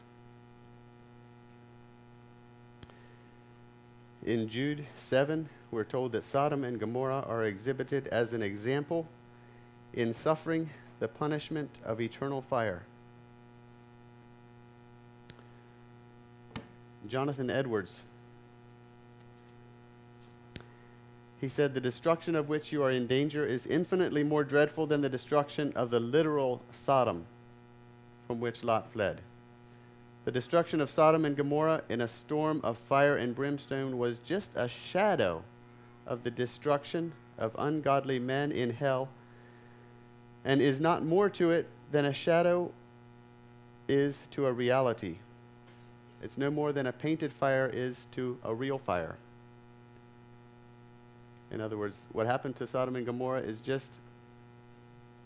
In 4.24 4.48
Jude 4.48 4.86
7, 4.96 5.50
we're 5.72 5.84
told 5.84 6.12
that 6.12 6.24
Sodom 6.24 6.63
and 6.63 6.79
Gomorrah 6.79 7.25
are 7.27 7.43
exhibited 7.46 8.08
as 8.10 8.34
an 8.34 8.43
example 8.43 9.08
in 9.93 10.13
suffering 10.13 10.70
the 11.00 11.08
punishment 11.08 11.79
of 11.84 12.00
eternal 12.00 12.41
fire. 12.41 12.84
Jonathan 17.08 17.50
Edwards, 17.50 18.03
he 21.42 21.50
said, 21.50 21.74
The 21.74 21.82
destruction 21.82 22.36
of 22.36 22.50
which 22.50 22.72
you 22.72 22.84
are 22.84 22.92
in 22.92 23.08
danger 23.08 23.44
is 23.44 23.66
infinitely 23.66 24.24
more 24.24 24.44
dreadful 24.44 24.86
than 24.86 25.02
the 25.02 25.10
destruction 25.10 25.74
of 25.76 25.90
the 25.90 26.00
literal 26.00 26.62
Sodom 26.70 27.26
from 28.28 28.40
which 28.40 28.64
Lot 28.64 28.94
fled. 28.94 29.22
The 30.24 30.32
destruction 30.32 30.82
of 30.82 30.92
Sodom 30.92 31.26
and 31.26 31.36
Gomorrah 31.36 31.82
in 31.90 32.00
a 32.00 32.08
storm 32.08 32.62
of 32.64 32.78
fire 32.78 33.18
and 33.18 33.34
brimstone 33.34 33.98
was 33.98 34.20
just 34.20 34.54
a 34.56 34.68
shadow 34.68 35.44
of 36.06 36.24
the 36.24 36.30
destruction 36.30 37.12
of 37.40 37.56
ungodly 37.58 38.20
men 38.20 38.52
in 38.52 38.70
hell, 38.70 39.10
and 40.46 40.62
is 40.62 40.80
not 40.80 41.04
more 41.04 41.28
to 41.32 41.50
it 41.50 41.68
than 41.92 42.06
a 42.06 42.14
shadow 42.14 42.72
is 43.88 44.28
to 44.30 44.46
a 44.46 44.54
reality. 44.54 45.18
It's 46.22 46.38
no 46.38 46.52
more 46.52 46.72
than 46.72 46.86
a 46.86 46.94
painted 46.94 47.34
fire 47.34 47.68
is 47.74 48.06
to 48.12 48.38
a 48.44 48.54
real 48.54 48.78
fire. 48.78 49.18
In 51.51 51.62
other 51.62 51.77
words, 51.77 52.01
what 52.12 52.25
happened 52.25 52.55
to 52.58 52.67
Sodom 52.67 52.96
and 52.96 53.05
Gomorrah 53.05 53.41
is 53.41 53.60
just 53.60 53.91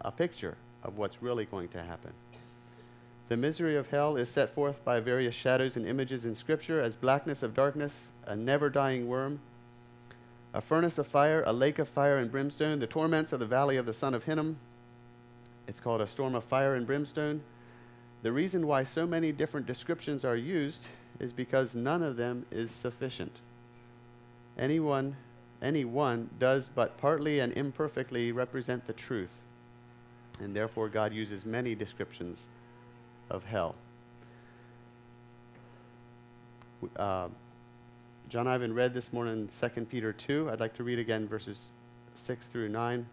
a 0.02 0.12
picture 0.12 0.58
of 0.84 0.98
what's 0.98 1.22
really 1.22 1.46
going 1.46 1.68
to 1.70 1.82
happen. 1.82 2.12
The 3.28 3.38
misery 3.38 3.76
of 3.76 3.90
hell 3.90 4.18
is 4.18 4.30
set 4.30 4.54
forth 4.54 4.84
by 4.86 5.00
various 5.00 5.34
shadows 5.34 5.76
and 5.76 5.86
images 5.88 6.26
in 6.26 6.36
Scripture 6.36 6.80
as 6.80 6.96
blackness 6.96 7.42
of 7.42 7.56
darkness, 7.56 8.10
a 8.26 8.36
never 8.36 8.70
dying 8.70 9.08
worm, 9.08 9.40
a 10.54 10.62
furnace 10.62 10.98
of 10.98 11.08
fire, 11.08 11.44
a 11.46 11.54
lake 11.54 11.80
of 11.80 11.90
fire 11.90 12.18
and 12.18 12.32
brimstone, 12.32 12.80
the 12.80 12.88
torments 12.88 13.34
of 13.34 13.40
the 13.40 13.46
valley 13.46 13.78
of 13.78 13.86
the 13.86 13.94
son 13.94 14.14
of 14.14 14.24
Hinnom. 14.24 14.58
It's 15.68 15.80
called 15.80 16.02
a 16.02 16.08
storm 16.08 16.36
of 16.36 16.44
fire 16.44 16.76
and 16.76 16.86
brimstone. 16.86 17.42
The 18.22 18.32
reason 18.32 18.68
why 18.68 18.84
so 18.84 19.08
many 19.08 19.32
different 19.32 19.66
descriptions 19.66 20.24
are 20.24 20.36
used 20.36 20.88
is 21.20 21.34
because 21.34 21.76
none 21.76 22.04
of 22.04 22.18
them 22.18 22.46
is 22.52 22.72
sufficient. 22.72 23.34
Anyone 24.58 25.16
any 25.62 25.86
one 25.86 26.30
does 26.40 26.70
but 26.74 26.98
partly 26.98 27.40
and 27.40 27.54
imperfectly 27.54 28.32
represent 28.32 28.86
the 28.88 28.94
truth, 28.94 29.32
and 30.40 30.56
therefore 30.56 30.90
God 30.90 31.14
uses 31.14 31.46
many 31.46 31.76
descriptions 31.76 32.48
of 33.30 33.44
hell. 33.46 33.76
Uh, 36.96 37.30
John 38.28 38.48
Ivan 38.48 38.74
read 38.74 38.94
this 38.94 39.14
morning 39.14 39.50
2 39.60 39.86
Peter 39.86 40.12
2. 40.12 40.50
I'd 40.52 40.60
like 40.60 40.76
to 40.76 40.84
read 40.84 41.00
again 41.00 41.28
verses 41.28 41.60
6 42.16 42.46
through 42.48 42.70
9. 42.70 43.06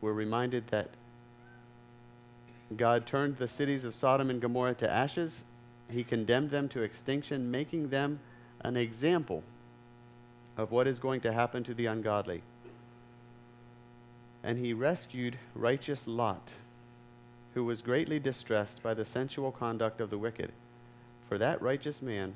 We're 0.00 0.12
reminded 0.12 0.66
that 0.68 0.90
God 2.76 3.06
turned 3.06 3.36
the 3.36 3.48
cities 3.48 3.84
of 3.84 3.94
Sodom 3.94 4.30
and 4.30 4.40
Gomorrah 4.40 4.74
to 4.74 4.90
ashes. 4.90 5.44
He 5.90 6.02
condemned 6.02 6.50
them 6.50 6.68
to 6.70 6.82
extinction, 6.82 7.50
making 7.50 7.90
them 7.90 8.18
an 8.60 8.76
example 8.76 9.44
of 10.56 10.70
what 10.70 10.86
is 10.86 10.98
going 10.98 11.20
to 11.20 11.32
happen 11.32 11.62
to 11.64 11.74
the 11.74 11.86
ungodly. 11.86 12.42
And 14.42 14.58
he 14.58 14.72
rescued 14.72 15.38
righteous 15.54 16.06
Lot, 16.06 16.52
who 17.54 17.64
was 17.64 17.82
greatly 17.82 18.18
distressed 18.18 18.82
by 18.82 18.94
the 18.94 19.04
sensual 19.04 19.52
conduct 19.52 20.00
of 20.00 20.10
the 20.10 20.18
wicked. 20.18 20.52
For 21.28 21.38
that 21.38 21.60
righteous 21.60 22.00
man, 22.00 22.34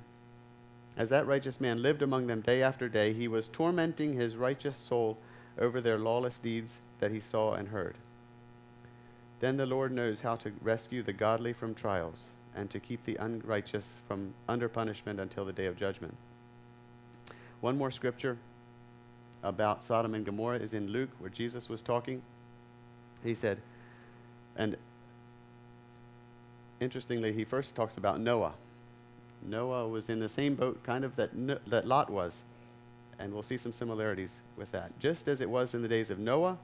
as 0.96 1.08
that 1.10 1.26
righteous 1.26 1.60
man 1.60 1.82
lived 1.82 2.02
among 2.02 2.26
them 2.26 2.40
day 2.40 2.62
after 2.62 2.88
day, 2.88 3.12
he 3.12 3.28
was 3.28 3.48
tormenting 3.48 4.14
his 4.14 4.36
righteous 4.36 4.76
soul 4.76 5.16
over 5.58 5.80
their 5.80 5.98
lawless 5.98 6.38
deeds 6.38 6.78
that 6.98 7.12
he 7.12 7.20
saw 7.20 7.54
and 7.54 7.68
heard. 7.68 7.96
Then 9.40 9.56
the 9.56 9.66
Lord 9.66 9.92
knows 9.92 10.20
how 10.20 10.36
to 10.36 10.52
rescue 10.60 11.02
the 11.02 11.12
godly 11.12 11.52
from 11.52 11.74
trials 11.74 12.24
and 12.54 12.68
to 12.70 12.80
keep 12.80 13.04
the 13.04 13.16
unrighteous 13.16 13.96
from 14.06 14.34
under 14.48 14.68
punishment 14.68 15.20
until 15.20 15.44
the 15.44 15.52
day 15.52 15.66
of 15.66 15.76
judgment. 15.76 16.14
One 17.60 17.76
more 17.76 17.90
scripture 17.90 18.38
about 19.42 19.84
Sodom 19.84 20.14
and 20.14 20.24
Gomorrah 20.24 20.58
is 20.58 20.74
in 20.74 20.88
Luke, 20.88 21.10
where 21.18 21.30
Jesus 21.30 21.68
was 21.68 21.82
talking. 21.82 22.22
He 23.22 23.34
said, 23.34 23.58
and 24.56 24.76
interestingly, 26.80 27.32
he 27.32 27.44
first 27.44 27.74
talks 27.74 27.96
about 27.96 28.20
Noah. 28.20 28.54
Noah 29.42 29.88
was 29.88 30.08
in 30.08 30.20
the 30.20 30.28
same 30.28 30.54
boat, 30.54 30.82
kind 30.84 31.04
of 31.04 31.16
that, 31.16 31.30
that 31.66 31.86
Lot 31.86 32.10
was. 32.10 32.36
And 33.18 33.32
we'll 33.32 33.42
see 33.42 33.58
some 33.58 33.72
similarities 33.72 34.40
with 34.56 34.72
that. 34.72 34.98
Just 34.98 35.28
as 35.28 35.40
it 35.40 35.48
was 35.48 35.74
in 35.74 35.82
the 35.82 35.88
days 35.88 36.10
of 36.10 36.18
Noah, 36.18 36.56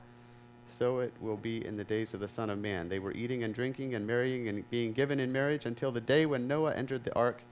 so 0.78 0.98
it 0.98 1.12
will 1.20 1.36
be 1.36 1.64
in 1.64 1.76
the 1.76 1.84
days 1.84 2.12
of 2.14 2.20
the 2.20 2.28
Son 2.28 2.50
of 2.50 2.58
Man. 2.58 2.88
They 2.88 2.98
were 2.98 3.12
eating 3.12 3.44
and 3.44 3.54
drinking 3.54 3.94
and 3.94 4.06
marrying 4.06 4.48
and 4.48 4.68
being 4.70 4.92
given 4.92 5.20
in 5.20 5.32
marriage 5.32 5.66
until 5.66 5.92
the 5.92 6.00
day 6.00 6.26
when 6.26 6.48
Noah 6.48 6.74
entered 6.74 7.04
the 7.04 7.14
ark, 7.14 7.42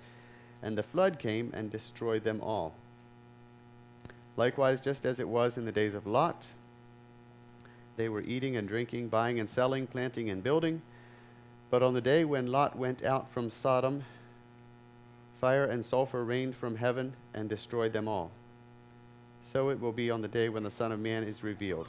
and 0.62 0.76
the 0.76 0.82
flood 0.82 1.18
came 1.18 1.50
and 1.54 1.70
destroyed 1.70 2.24
them 2.24 2.40
all. 2.42 2.74
Likewise, 4.36 4.80
just 4.80 5.04
as 5.04 5.20
it 5.20 5.28
was 5.28 5.56
in 5.56 5.64
the 5.64 5.72
days 5.72 5.94
of 5.94 6.06
Lot, 6.06 6.48
they 7.96 8.08
were 8.08 8.22
eating 8.22 8.56
and 8.56 8.66
drinking, 8.66 9.08
buying 9.08 9.38
and 9.38 9.48
selling, 9.48 9.86
planting 9.86 10.28
and 10.30 10.42
building. 10.42 10.82
But 11.70 11.82
on 11.82 11.94
the 11.94 12.00
day 12.00 12.24
when 12.24 12.50
Lot 12.50 12.76
went 12.76 13.04
out 13.04 13.30
from 13.30 13.50
Sodom, 13.50 14.04
fire 15.40 15.64
and 15.64 15.84
sulfur 15.84 16.24
rained 16.24 16.56
from 16.56 16.76
heaven 16.76 17.12
and 17.32 17.48
destroyed 17.48 17.92
them 17.92 18.08
all. 18.08 18.30
So 19.52 19.68
it 19.68 19.80
will 19.80 19.92
be 19.92 20.10
on 20.10 20.22
the 20.22 20.28
day 20.28 20.48
when 20.48 20.62
the 20.62 20.70
Son 20.70 20.90
of 20.90 20.98
Man 20.98 21.22
is 21.22 21.44
revealed. 21.44 21.88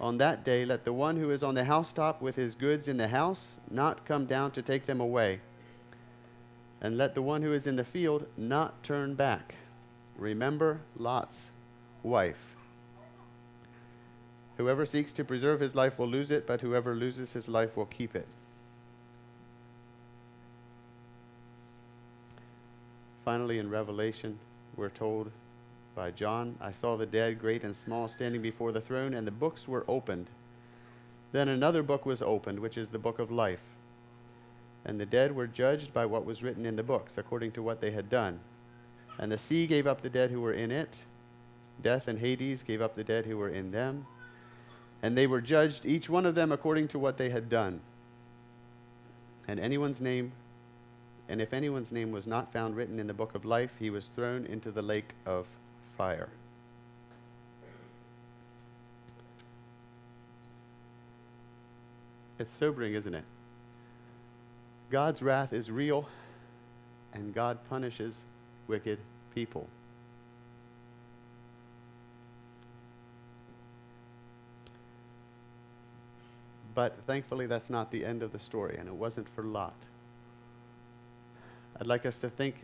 On 0.00 0.18
that 0.18 0.44
day, 0.44 0.64
let 0.64 0.84
the 0.84 0.92
one 0.92 1.16
who 1.16 1.30
is 1.30 1.42
on 1.42 1.54
the 1.54 1.64
housetop 1.64 2.20
with 2.20 2.34
his 2.34 2.54
goods 2.54 2.88
in 2.88 2.96
the 2.96 3.08
house 3.08 3.52
not 3.70 4.04
come 4.04 4.26
down 4.26 4.50
to 4.50 4.60
take 4.60 4.84
them 4.84 5.00
away. 5.00 5.40
And 6.80 6.98
let 6.98 7.14
the 7.14 7.22
one 7.22 7.42
who 7.42 7.52
is 7.52 7.66
in 7.66 7.76
the 7.76 7.84
field 7.84 8.26
not 8.36 8.82
turn 8.82 9.14
back. 9.14 9.54
Remember 10.22 10.80
Lot's 10.96 11.50
wife. 12.04 12.54
Whoever 14.56 14.86
seeks 14.86 15.10
to 15.12 15.24
preserve 15.24 15.58
his 15.58 15.74
life 15.74 15.98
will 15.98 16.06
lose 16.06 16.30
it, 16.30 16.46
but 16.46 16.60
whoever 16.60 16.94
loses 16.94 17.32
his 17.32 17.48
life 17.48 17.76
will 17.76 17.86
keep 17.86 18.14
it. 18.14 18.28
Finally, 23.24 23.58
in 23.58 23.68
Revelation, 23.68 24.38
we're 24.76 24.90
told 24.90 25.32
by 25.96 26.12
John, 26.12 26.56
I 26.60 26.70
saw 26.70 26.96
the 26.96 27.04
dead, 27.04 27.40
great 27.40 27.64
and 27.64 27.74
small, 27.74 28.06
standing 28.06 28.42
before 28.42 28.70
the 28.70 28.80
throne, 28.80 29.14
and 29.14 29.26
the 29.26 29.32
books 29.32 29.66
were 29.66 29.84
opened. 29.88 30.28
Then 31.32 31.48
another 31.48 31.82
book 31.82 32.06
was 32.06 32.22
opened, 32.22 32.60
which 32.60 32.78
is 32.78 32.88
the 32.88 32.98
book 32.98 33.18
of 33.18 33.32
life. 33.32 33.64
And 34.84 35.00
the 35.00 35.06
dead 35.06 35.34
were 35.34 35.48
judged 35.48 35.92
by 35.92 36.06
what 36.06 36.24
was 36.24 36.44
written 36.44 36.64
in 36.64 36.76
the 36.76 36.82
books, 36.84 37.18
according 37.18 37.52
to 37.52 37.62
what 37.62 37.80
they 37.80 37.90
had 37.90 38.08
done. 38.08 38.38
And 39.22 39.30
the 39.30 39.38
sea 39.38 39.68
gave 39.68 39.86
up 39.86 40.02
the 40.02 40.10
dead 40.10 40.32
who 40.32 40.40
were 40.40 40.52
in 40.52 40.72
it. 40.72 40.98
Death 41.80 42.08
and 42.08 42.18
Hades 42.18 42.64
gave 42.64 42.82
up 42.82 42.96
the 42.96 43.04
dead 43.04 43.24
who 43.24 43.38
were 43.38 43.50
in 43.50 43.70
them. 43.70 44.04
And 45.00 45.16
they 45.16 45.28
were 45.28 45.40
judged, 45.40 45.86
each 45.86 46.10
one 46.10 46.26
of 46.26 46.34
them 46.34 46.50
according 46.50 46.88
to 46.88 46.98
what 46.98 47.18
they 47.18 47.30
had 47.30 47.48
done. 47.48 47.80
And 49.46 49.60
anyone's 49.60 50.00
name, 50.00 50.32
and 51.28 51.40
if 51.40 51.52
anyone's 51.52 51.92
name 51.92 52.10
was 52.10 52.26
not 52.26 52.52
found 52.52 52.74
written 52.74 52.98
in 52.98 53.06
the 53.06 53.14
book 53.14 53.36
of 53.36 53.44
life, 53.44 53.70
he 53.78 53.90
was 53.90 54.08
thrown 54.08 54.44
into 54.46 54.72
the 54.72 54.82
lake 54.82 55.10
of 55.24 55.46
fire. 55.96 56.28
It's 62.40 62.52
sobering, 62.52 62.94
isn't 62.94 63.14
it? 63.14 63.24
God's 64.90 65.22
wrath 65.22 65.52
is 65.52 65.70
real, 65.70 66.08
and 67.14 67.32
God 67.32 67.58
punishes 67.70 68.16
wicked 68.66 68.98
people. 69.34 69.68
But 76.74 76.96
thankfully, 77.06 77.46
that's 77.46 77.68
not 77.68 77.90
the 77.90 78.04
end 78.04 78.22
of 78.22 78.32
the 78.32 78.38
story, 78.38 78.76
and 78.78 78.88
it 78.88 78.94
wasn't 78.94 79.28
for 79.28 79.42
Lot. 79.42 79.74
I'd 81.78 81.86
like 81.86 82.06
us 82.06 82.18
to 82.18 82.30
think 82.30 82.56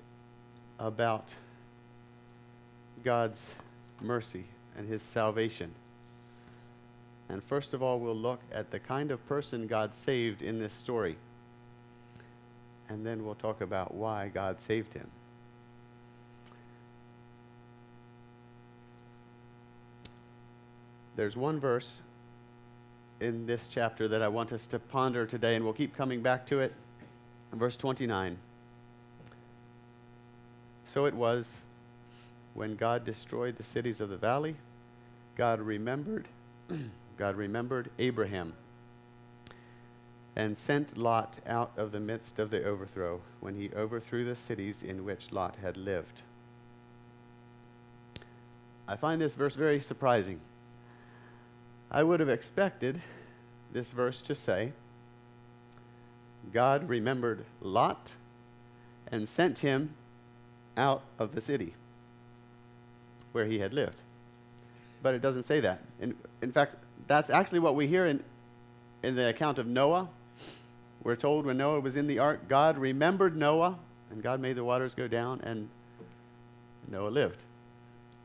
about 0.78 1.35
God's 3.04 3.54
mercy 4.00 4.44
and 4.76 4.88
his 4.88 5.02
salvation. 5.02 5.72
And 7.28 7.42
first 7.42 7.74
of 7.74 7.83
all, 7.83 7.98
we'll 7.98 8.16
look 8.16 8.40
at 8.52 8.70
the 8.70 8.78
kind 8.78 9.11
of 9.11 9.26
person 9.26 9.66
God 9.66 9.92
saved 9.92 10.40
in 10.40 10.59
this 10.59 10.72
story. 10.72 11.16
And 12.88 13.04
then 13.04 13.24
we'll 13.24 13.35
talk 13.35 13.61
about 13.61 13.92
why 13.92 14.28
God 14.28 14.61
saved 14.61 14.94
him. 14.94 15.11
There's 21.18 21.37
one 21.37 21.59
verse 21.59 22.00
in 23.18 23.44
this 23.44 23.66
chapter 23.66 24.07
that 24.07 24.22
I 24.22 24.28
want 24.28 24.52
us 24.52 24.66
to 24.66 24.78
ponder 24.78 25.26
today, 25.26 25.57
and 25.57 25.64
we'll 25.64 25.74
keep 25.74 25.96
coming 25.96 26.22
back 26.22 26.46
to 26.46 26.61
it. 26.61 26.72
Verse 27.52 27.76
29. 27.76 28.38
So 30.87 31.07
it 31.07 31.14
was 31.14 31.52
when 32.54 32.76
God 32.76 33.04
destroyed 33.04 33.57
the 33.57 33.64
cities 33.64 34.00
of 34.00 34.11
the 34.11 34.16
valley, 34.16 34.54
God 35.37 35.61
remembered, 35.61 36.28
God 37.18 37.35
remembered 37.35 37.90
Abraham 37.98 38.52
and 40.37 40.57
sent 40.57 40.96
Lot 40.96 41.40
out 41.48 41.72
of 41.76 41.90
the 41.90 41.98
midst 41.98 42.38
of 42.38 42.50
the 42.50 42.62
overthrow 42.62 43.20
when 43.40 43.57
he 43.57 43.70
overthrew 43.74 44.24
the 44.24 44.37
cities 44.37 44.85
in 44.85 45.04
which 45.04 45.33
Lot 45.33 45.57
had 45.61 45.76
lived. 45.76 46.22
I 48.87 48.94
find 48.94 49.20
this 49.20 49.35
verse 49.35 49.57
very 49.57 49.81
surprising. 49.81 50.38
I 51.90 52.03
would 52.03 52.20
have 52.20 52.29
expected 52.29 53.01
this 53.72 53.90
verse 53.90 54.20
to 54.22 54.35
say, 54.35 54.72
God 56.53 56.88
remembered 56.88 57.44
Lot 57.61 58.12
and 59.11 59.29
sent 59.29 59.61
him 59.61 59.94
out 60.77 61.03
of 61.18 61.35
the 61.35 61.40
city 61.40 61.74
where 63.33 63.46
he 63.46 63.59
had 63.59 63.72
lived. 63.72 63.96
But 65.03 65.14
it 65.14 65.22
doesn't 65.22 65.44
say 65.44 65.61
that. 65.61 65.81
In, 66.01 66.14
in 66.42 66.53
fact, 66.53 66.77
that's 67.07 67.31
actually 67.31 67.61
what 67.61 67.74
we 67.74 67.87
hear 67.87 68.07
in, 68.07 68.22
in 69.03 69.14
the 69.14 69.29
account 69.29 69.59
of 69.59 69.66
Noah. 69.66 70.09
We're 71.03 71.16
told 71.16 71.46
when 71.46 71.57
Noah 71.57 71.81
was 71.81 71.96
in 71.96 72.07
the 72.07 72.18
ark, 72.18 72.48
God 72.48 72.77
remembered 72.77 73.37
Noah, 73.37 73.79
and 74.11 74.22
God 74.22 74.40
made 74.40 74.57
the 74.57 74.64
waters 74.64 74.94
go 74.94 75.09
down, 75.09 75.40
and 75.42 75.68
Noah 76.90 77.09
lived. 77.09 77.38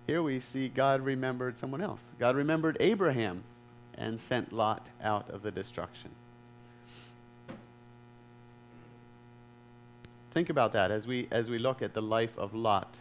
Here 0.08 0.21
we 0.21 0.39
see 0.39 0.67
God 0.67 1.02
remembered 1.02 1.58
someone 1.58 1.82
else. 1.82 2.02
God 2.19 2.36
remembered 2.36 2.76
Abraham 2.80 3.43
and 3.97 4.19
sent 4.19 4.51
Lot 4.51 4.89
out 5.01 5.29
of 5.29 5.41
the 5.43 5.51
destruction. 5.51 6.10
Think 10.32 10.49
about 10.49 10.73
that 10.73 10.89
as 10.89 11.06
we, 11.06 11.27
as 11.29 11.49
we 11.49 11.60
look 11.60 11.82
at 11.82 11.93
the 11.93 12.01
life 12.01 12.36
of 12.38 12.56
Lot. 12.56 12.99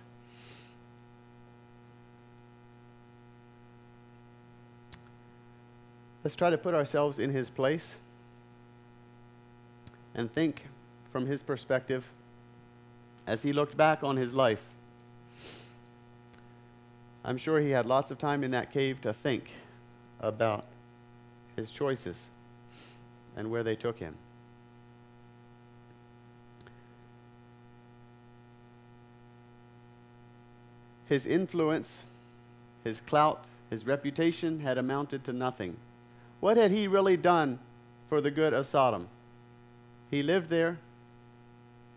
Let's 6.22 6.36
try 6.36 6.50
to 6.50 6.58
put 6.58 6.74
ourselves 6.74 7.18
in 7.18 7.30
his 7.30 7.50
place 7.50 7.96
and 10.14 10.32
think 10.32 10.66
from 11.10 11.26
his 11.26 11.42
perspective 11.42 12.04
as 13.26 13.42
he 13.42 13.52
looked 13.52 13.76
back 13.76 14.04
on 14.04 14.16
his 14.16 14.34
life. 14.34 14.62
I'm 17.24 17.38
sure 17.38 17.60
he 17.60 17.70
had 17.70 17.86
lots 17.86 18.10
of 18.10 18.18
time 18.18 18.44
in 18.44 18.50
that 18.50 18.72
cave 18.72 19.00
to 19.02 19.12
think 19.12 19.52
about 20.20 20.66
his 21.56 21.70
choices 21.70 22.28
and 23.36 23.50
where 23.50 23.62
they 23.62 23.76
took 23.76 23.98
him. 23.98 24.16
His 31.08 31.26
influence, 31.26 32.02
his 32.84 33.00
clout, 33.02 33.44
his 33.68 33.86
reputation 33.86 34.60
had 34.60 34.78
amounted 34.78 35.24
to 35.24 35.32
nothing. 35.32 35.76
What 36.40 36.56
had 36.56 36.70
he 36.70 36.88
really 36.88 37.16
done 37.16 37.58
for 38.08 38.20
the 38.20 38.30
good 38.30 38.52
of 38.52 38.66
Sodom? 38.66 39.08
He 40.10 40.22
lived 40.22 40.50
there. 40.50 40.78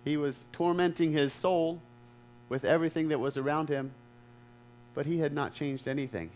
He 0.04 0.18
was 0.18 0.44
tormenting 0.52 1.12
his 1.12 1.34
soul 1.34 1.80
with 2.50 2.64
everything 2.64 3.08
that 3.10 3.20
was 3.20 3.38
around 3.38 3.70
him, 3.70 3.92
but 4.94 5.06
he 5.06 5.20
had 5.20 5.34
not 5.34 5.54
changed 5.54 5.88
anything. 5.88 6.30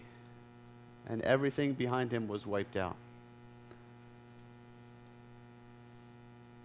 And 1.08 1.22
everything 1.22 1.74
behind 1.74 2.12
him 2.12 2.28
was 2.28 2.46
wiped 2.46 2.78
out. 2.78 2.96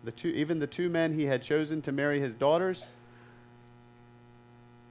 The 0.05 0.13
two, 0.13 0.29
even 0.29 0.59
the 0.59 0.67
two 0.67 0.89
men 0.89 1.13
he 1.13 1.25
had 1.25 1.43
chosen 1.43 1.81
to 1.83 1.93
marry 1.93 2.21
his 2.21 2.35
daughters 2.35 2.85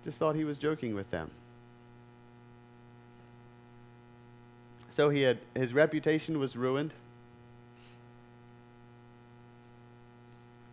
just 0.04 0.18
thought 0.18 0.36
he 0.36 0.44
was 0.44 0.58
joking 0.58 0.96
with 0.96 1.10
them. 1.12 1.30
So 4.90 5.10
he 5.10 5.22
had, 5.22 5.40
his 5.56 5.74
reputation 5.74 6.40
was 6.40 6.58
ruined. 6.58 6.92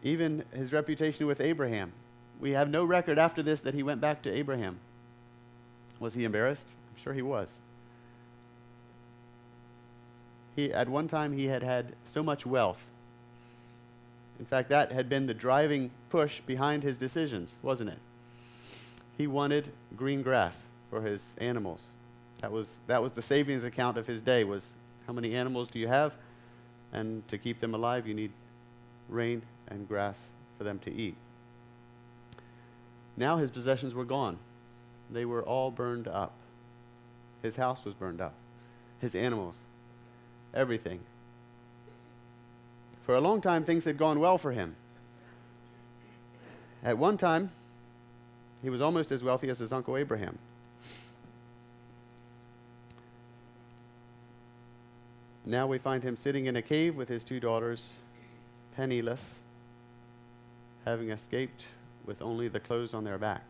Even 0.03 0.45
his 0.53 0.73
reputation 0.73 1.27
with 1.27 1.41
Abraham. 1.41 1.93
We 2.41 2.51
have 2.53 2.71
no 2.71 2.85
record 2.85 3.19
after 3.19 3.43
this 3.43 3.61
that 3.61 3.75
he 3.75 3.83
went 3.83 4.01
back 4.01 4.23
to 4.23 4.33
Abraham. 4.33 4.79
Was 6.01 6.15
he 6.15 6.25
embarrassed? 6.25 6.67
I'm 6.67 7.03
sure 7.03 7.13
he 7.13 7.23
was. 7.23 7.49
He, 10.57 10.73
at 10.73 10.89
one 10.89 11.09
time, 11.09 11.33
he 11.33 11.47
had 11.47 11.63
had 11.63 11.95
so 12.13 12.23
much 12.23 12.45
wealth. 12.45 12.85
In 14.41 14.47
fact, 14.47 14.71
that 14.71 14.91
had 14.91 15.11
been 15.11 15.27
the 15.27 15.35
driving 15.35 15.91
push 16.09 16.41
behind 16.41 16.83
his 16.83 16.97
decisions, 16.97 17.57
wasn't 17.63 17.91
it? 17.91 17.99
He 19.19 19.27
wanted 19.27 19.71
green 19.95 20.23
grass 20.23 20.59
for 20.89 21.03
his 21.03 21.23
animals. 21.37 21.83
That 22.41 22.51
was, 22.51 22.71
that 22.87 23.03
was 23.03 23.13
the 23.13 23.21
savings 23.21 23.65
account 23.65 23.99
of 23.99 24.07
his 24.07 24.23
day 24.23 24.45
was 24.45 24.65
how 25.07 25.13
many 25.13 25.35
animals 25.35 25.69
do 25.69 25.79
you 25.79 25.89
have? 25.89 26.15
And 26.91 27.27
to 27.29 27.37
keep 27.37 27.61
them 27.61 27.75
alive, 27.75 28.07
you 28.07 28.15
need 28.15 28.33
rain 29.11 29.43
and 29.69 29.87
grass 29.87 30.17
for 30.57 30.65
them 30.65 30.79
to 30.81 30.91
eat. 30.91 31.17
Now 33.19 33.37
his 33.37 33.51
possessions 33.51 33.93
were 33.93 34.07
gone. 34.07 34.39
They 35.11 35.27
were 35.27 35.43
all 35.43 35.71
burned 35.71 36.09
up. 36.09 36.33
His 37.43 37.57
house 37.57 37.85
was 37.85 37.93
burned 37.93 38.23
up. 38.23 38.33
His 39.01 39.15
animals, 39.15 39.57
everything. 40.55 41.01
For 43.11 43.17
a 43.17 43.21
long 43.21 43.41
time, 43.41 43.65
things 43.65 43.87
had 43.87 43.99
gone 43.99 44.21
well 44.21 44.39
for 44.39 44.53
him. 44.53 44.77
At 46.85 46.97
one 46.97 47.19
time, 47.19 47.51
he 48.63 48.71
was 48.71 48.81
almost 48.81 49.11
as 49.11 49.25
wealthy 49.25 49.49
as 49.51 49.59
his 49.59 49.73
uncle 49.73 49.97
Abraham. 49.97 50.39
Now 55.45 55.67
we 55.67 55.79
find 55.79 56.05
him 56.05 56.17
sitting 56.17 56.47
in 56.47 56.55
a 56.55 56.63
cave 56.63 56.95
with 56.95 57.09
his 57.09 57.25
two 57.25 57.41
daughters, 57.41 57.95
penniless, 58.77 59.35
having 60.85 61.11
escaped 61.11 61.67
with 62.07 62.23
only 62.23 62.47
the 62.47 62.61
clothes 62.61 62.95
on 62.95 63.03
their 63.03 63.19
back. 63.19 63.43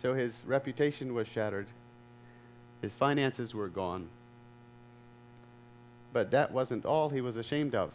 So 0.00 0.14
his 0.14 0.44
reputation 0.46 1.12
was 1.12 1.26
shattered, 1.26 1.66
his 2.82 2.94
finances 2.94 3.52
were 3.52 3.66
gone. 3.66 4.10
But 6.14 6.30
that 6.30 6.50
wasn't 6.50 6.86
all 6.86 7.10
he 7.10 7.20
was 7.20 7.36
ashamed 7.36 7.74
of. 7.74 7.90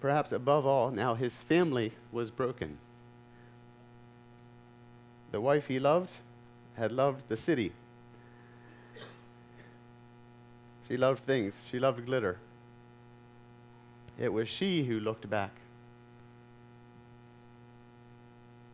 Perhaps 0.00 0.30
above 0.30 0.64
all, 0.64 0.92
now 0.92 1.14
his 1.14 1.34
family 1.34 1.90
was 2.12 2.30
broken. 2.30 2.78
The 5.32 5.40
wife 5.40 5.66
he 5.66 5.80
loved 5.80 6.12
had 6.76 6.92
loved 6.92 7.28
the 7.28 7.36
city 7.36 7.72
she 10.88 10.96
loved 10.96 11.24
things, 11.24 11.54
she 11.70 11.78
loved 11.78 12.04
glitter. 12.04 12.38
It 14.18 14.32
was 14.32 14.48
she 14.48 14.84
who 14.84 15.00
looked 15.00 15.28
back. 15.28 15.50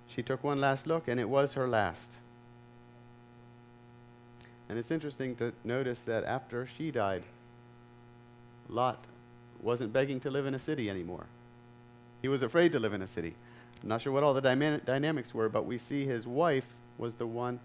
She 0.08 0.22
took 0.22 0.42
one 0.42 0.60
last 0.60 0.86
look, 0.86 1.06
and 1.06 1.20
it 1.20 1.28
was 1.28 1.54
her 1.54 1.68
last. 1.68 2.10
And 4.70 4.78
it's 4.78 4.92
interesting 4.92 5.34
to 5.34 5.52
notice 5.64 5.98
that 6.02 6.22
after 6.22 6.64
she 6.64 6.92
died, 6.92 7.24
Lot 8.68 9.04
wasn't 9.60 9.92
begging 9.92 10.20
to 10.20 10.30
live 10.30 10.46
in 10.46 10.54
a 10.54 10.60
city 10.60 10.88
anymore. 10.88 11.26
He 12.22 12.28
was 12.28 12.40
afraid 12.40 12.70
to 12.70 12.78
live 12.78 12.92
in 12.92 13.02
a 13.02 13.06
city. 13.08 13.34
I'm 13.82 13.88
not 13.88 14.02
sure 14.02 14.12
what 14.12 14.22
all 14.22 14.32
the 14.32 14.40
dynamics 14.40 15.34
were, 15.34 15.48
but 15.48 15.66
we 15.66 15.76
see 15.76 16.04
his 16.04 16.24
wife 16.24 16.72
was 16.98 17.14
the 17.14 17.26
one 17.26 17.58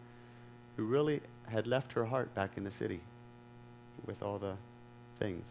who 0.78 0.86
really 0.86 1.22
had 1.48 1.68
left 1.68 1.94
her 1.94 2.06
heart 2.06 2.34
back 2.34 2.58
in 2.58 2.64
the 2.64 2.72
city 2.72 3.02
with 4.08 4.24
all 4.24 4.40
the 4.40 4.56
things. 5.20 5.46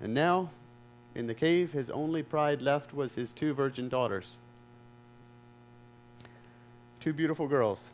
And 0.00 0.12
now, 0.12 0.50
in 1.14 1.28
the 1.28 1.34
cave, 1.34 1.70
his 1.70 1.88
only 1.88 2.24
pride 2.24 2.62
left 2.62 2.92
was 2.92 3.14
his 3.14 3.30
two 3.30 3.54
virgin 3.54 3.88
daughters. 3.88 4.36
Two 6.98 7.12
beautiful 7.12 7.46
girls. 7.46 7.84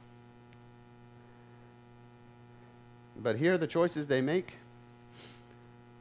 But 3.17 3.37
here, 3.37 3.59
the 3.59 3.67
choices 3.67 4.07
they 4.07 4.21
make 4.21 4.55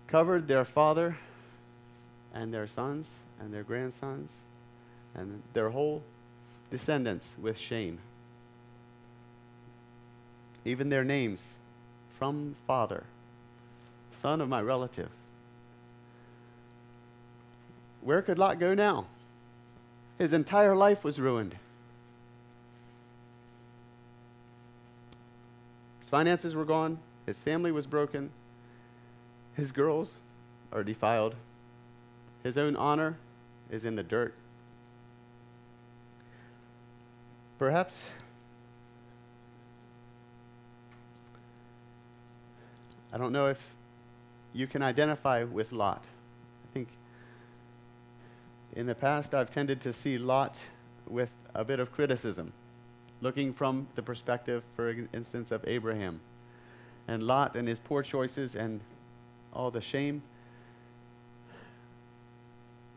covered 0.07 0.47
their 0.47 0.65
father 0.65 1.17
and 2.33 2.53
their 2.53 2.67
sons 2.67 3.11
and 3.39 3.53
their 3.53 3.63
grandsons 3.63 4.31
and 5.15 5.41
their 5.53 5.69
whole 5.69 6.03
descendants 6.69 7.33
with 7.39 7.57
shame. 7.57 7.99
Even 10.63 10.89
their 10.89 11.03
names 11.03 11.53
from 12.09 12.55
father, 12.67 13.03
son 14.21 14.41
of 14.41 14.49
my 14.49 14.61
relative. 14.61 15.09
Where 18.01 18.21
could 18.21 18.39
Lot 18.39 18.59
go 18.59 18.73
now? 18.73 19.05
His 20.17 20.33
entire 20.33 20.75
life 20.75 21.03
was 21.03 21.19
ruined. 21.19 21.55
His 25.99 26.00
finances 26.11 26.53
were 26.53 26.65
gone, 26.65 26.99
his 27.25 27.37
family 27.37 27.71
was 27.71 27.87
broken, 27.87 28.29
his 29.55 29.71
girls 29.71 30.17
are 30.71 30.83
defiled, 30.83 31.35
his 32.43 32.57
own 32.57 32.75
honor 32.75 33.17
is 33.71 33.85
in 33.85 33.95
the 33.95 34.03
dirt. 34.03 34.35
Perhaps 37.57 38.09
I 43.13 43.17
don't 43.17 43.31
know 43.31 43.47
if 43.47 43.73
you 44.53 44.67
can 44.67 44.81
identify 44.81 45.43
with 45.43 45.71
Lot. 45.71 46.05
I 46.65 46.73
think 46.73 46.87
in 48.73 48.85
the 48.85 48.95
past 48.95 49.33
I've 49.33 49.51
tended 49.51 49.79
to 49.81 49.93
see 49.93 50.17
Lot 50.17 50.65
with 51.07 51.29
a 51.53 51.63
bit 51.63 51.79
of 51.79 51.91
criticism, 51.91 52.51
looking 53.21 53.53
from 53.53 53.87
the 53.95 54.01
perspective, 54.01 54.63
for 54.75 54.93
instance, 55.13 55.51
of 55.51 55.63
Abraham 55.67 56.19
and 57.07 57.23
Lot 57.23 57.55
and 57.55 57.67
his 57.67 57.79
poor 57.79 58.03
choices 58.03 58.55
and 58.55 58.81
all 59.53 59.71
the 59.71 59.81
shame. 59.81 60.21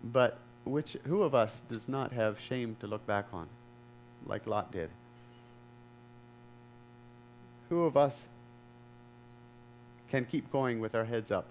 But 0.02 0.38
which, 0.64 0.96
who 1.06 1.22
of 1.22 1.34
us 1.34 1.62
does 1.68 1.88
not 1.88 2.12
have 2.12 2.40
shame 2.40 2.76
to 2.80 2.86
look 2.86 3.06
back 3.06 3.26
on, 3.32 3.48
like 4.26 4.46
Lot 4.46 4.72
did? 4.72 4.90
Who 7.68 7.84
of 7.84 7.96
us 7.96 8.26
can 10.10 10.24
keep 10.24 10.50
going 10.52 10.80
with 10.80 10.94
our 10.94 11.04
heads 11.04 11.30
up? 11.30 11.46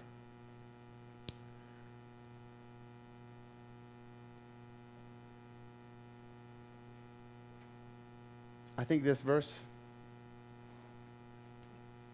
I 8.84 8.86
think 8.86 9.02
this 9.02 9.22
verse 9.22 9.50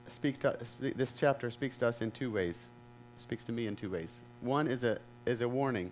speaks 0.07 0.39
to 0.39 0.57
this 0.79 1.15
chapter 1.15 1.51
speaks 1.51 1.77
to 1.79 1.89
us 1.89 2.01
in 2.01 2.13
two 2.13 2.31
ways. 2.31 2.67
Speaks 3.19 3.43
to 3.47 3.53
me 3.53 3.67
in 3.67 3.75
two 3.75 3.91
ways. 3.91 4.13
One 4.41 4.69
is 4.69 4.85
a 4.85 5.01
is 5.27 5.41
a 5.41 5.49
warning 5.49 5.91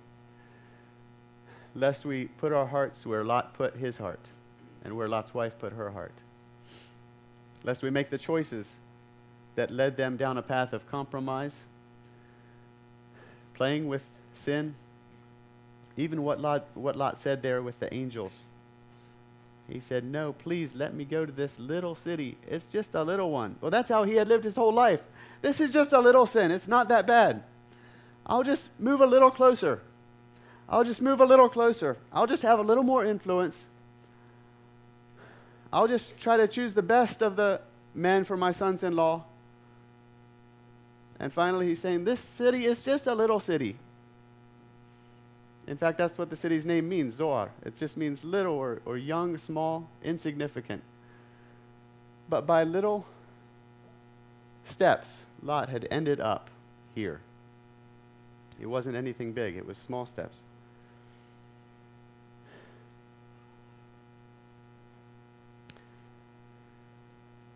lest 1.75 2.07
we 2.07 2.27
put 2.27 2.53
our 2.53 2.67
hearts 2.67 3.05
where 3.05 3.25
Lot 3.25 3.55
put 3.55 3.75
his 3.75 3.99
heart 3.99 4.21
and 4.85 4.97
where 4.97 5.09
Lot's 5.09 5.35
wife 5.35 5.59
put 5.59 5.73
her 5.73 5.91
heart. 5.91 6.15
Lest 7.65 7.83
we 7.83 7.91
make 7.91 8.11
the 8.11 8.17
choices 8.17 8.75
that 9.57 9.73
led 9.73 9.97
them 9.97 10.17
down 10.17 10.39
a 10.39 10.43
path 10.43 10.73
of 10.73 10.89
compromise, 10.89 11.57
playing 13.55 13.89
with 13.89 14.05
sin, 14.33 14.77
even 15.97 16.23
what 16.23 16.41
Lot, 16.41 16.67
what 16.75 16.95
Lot 16.95 17.19
said 17.19 17.43
there 17.43 17.63
with 17.63 17.81
the 17.81 17.93
angels. 17.93 18.33
He 19.69 19.81
said, 19.81 20.05
No, 20.05 20.33
please 20.33 20.75
let 20.75 20.95
me 20.95 21.05
go 21.05 21.27
to 21.27 21.33
this 21.33 21.59
little 21.59 21.95
city. 21.95 22.39
It's 22.47 22.65
just 22.67 22.95
a 22.95 23.03
little 23.03 23.31
one. 23.31 23.57
Well, 23.61 23.71
that's 23.71 23.91
how 23.91 24.05
he 24.05 24.15
had 24.15 24.27
lived 24.27 24.45
his 24.45 24.57
whole 24.57 24.73
life. 24.73 25.01
This 25.43 25.61
is 25.61 25.71
just 25.71 25.93
a 25.93 26.01
little 26.01 26.27
sin. 26.27 26.51
It's 26.51 26.69
not 26.69 26.89
that 26.89 27.07
bad. 27.07 27.43
I'll 28.27 28.43
just 28.43 28.71
move 28.79 29.01
a 29.01 29.07
little 29.07 29.31
closer. 29.31 29.83
I'll 30.69 30.85
just 30.85 31.01
move 31.01 31.21
a 31.21 31.25
little 31.25 31.49
closer. 31.49 31.97
I'll 32.13 32.27
just 32.27 32.43
have 32.43 32.59
a 32.59 32.63
little 32.63 32.85
more 32.85 33.05
influence. 33.05 33.67
I'll 35.73 35.89
just 35.89 36.19
try 36.19 36.39
to 36.39 36.49
choose 36.49 36.75
the 36.75 36.83
best 36.83 37.23
of 37.23 37.37
the 37.37 37.61
men 37.95 38.25
for 38.25 38.37
my 38.37 38.53
sons 38.53 38.83
in 38.83 38.97
law. 38.97 39.25
And 41.21 41.33
finally, 41.33 41.67
he's 41.67 41.81
saying, 41.81 42.05
This 42.05 42.21
city 42.21 42.65
is 42.65 42.83
just 42.83 43.07
a 43.07 43.15
little 43.15 43.41
city. 43.41 43.77
In 45.69 45.77
fact, 45.77 45.99
that's 45.99 46.17
what 46.17 46.31
the 46.31 46.37
city's 46.37 46.65
name 46.65 46.89
means, 46.89 47.17
Zoar. 47.17 47.51
It 47.63 47.77
just 47.77 47.99
means 47.99 48.25
little 48.25 48.55
or, 48.55 48.81
or 48.87 48.97
young, 48.97 49.37
small, 49.37 49.87
insignificant. 50.03 50.83
But 52.27 52.47
by 52.47 52.65
little 52.65 53.05
steps, 54.65 55.25
Lot 55.43 55.69
had 55.69 55.87
ended 55.91 56.21
up 56.21 56.49
here. 56.95 57.21
It 58.59 58.67
wasn't 58.67 58.97
anything 58.97 59.33
big, 59.33 59.57
it 59.57 59.67
was 59.67 59.77
small 59.77 60.07
steps. 60.07 60.39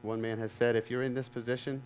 One 0.03 0.21
man 0.21 0.39
has 0.39 0.53
said 0.53 0.77
if 0.77 0.91
you're 0.91 1.03
in 1.03 1.15
this 1.15 1.29
position, 1.29 1.83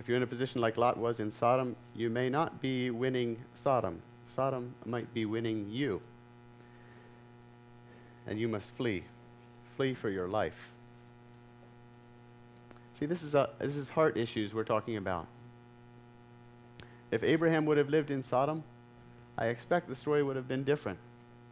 if 0.00 0.08
you're 0.08 0.16
in 0.16 0.22
a 0.24 0.26
position 0.26 0.60
like 0.60 0.76
Lot 0.76 0.96
was 0.96 1.20
in 1.20 1.30
Sodom, 1.30 1.76
you 1.94 2.10
may 2.10 2.28
not 2.28 2.60
be 2.60 2.90
winning 2.90 3.36
Sodom. 3.54 4.02
Sodom 4.34 4.74
might 4.84 5.12
be 5.14 5.24
winning 5.24 5.68
you. 5.70 6.00
And 8.26 8.38
you 8.38 8.48
must 8.48 8.74
flee. 8.76 9.04
Flee 9.76 9.94
for 9.94 10.10
your 10.10 10.28
life. 10.28 10.70
See, 12.94 13.06
this 13.06 13.22
is, 13.22 13.34
a, 13.34 13.50
this 13.58 13.76
is 13.76 13.88
heart 13.88 14.16
issues 14.16 14.52
we're 14.52 14.64
talking 14.64 14.96
about. 14.96 15.26
If 17.10 17.22
Abraham 17.22 17.64
would 17.66 17.78
have 17.78 17.88
lived 17.88 18.10
in 18.10 18.22
Sodom, 18.22 18.64
I 19.38 19.46
expect 19.46 19.88
the 19.88 19.96
story 19.96 20.22
would 20.22 20.36
have 20.36 20.48
been 20.48 20.64
different. 20.64 20.98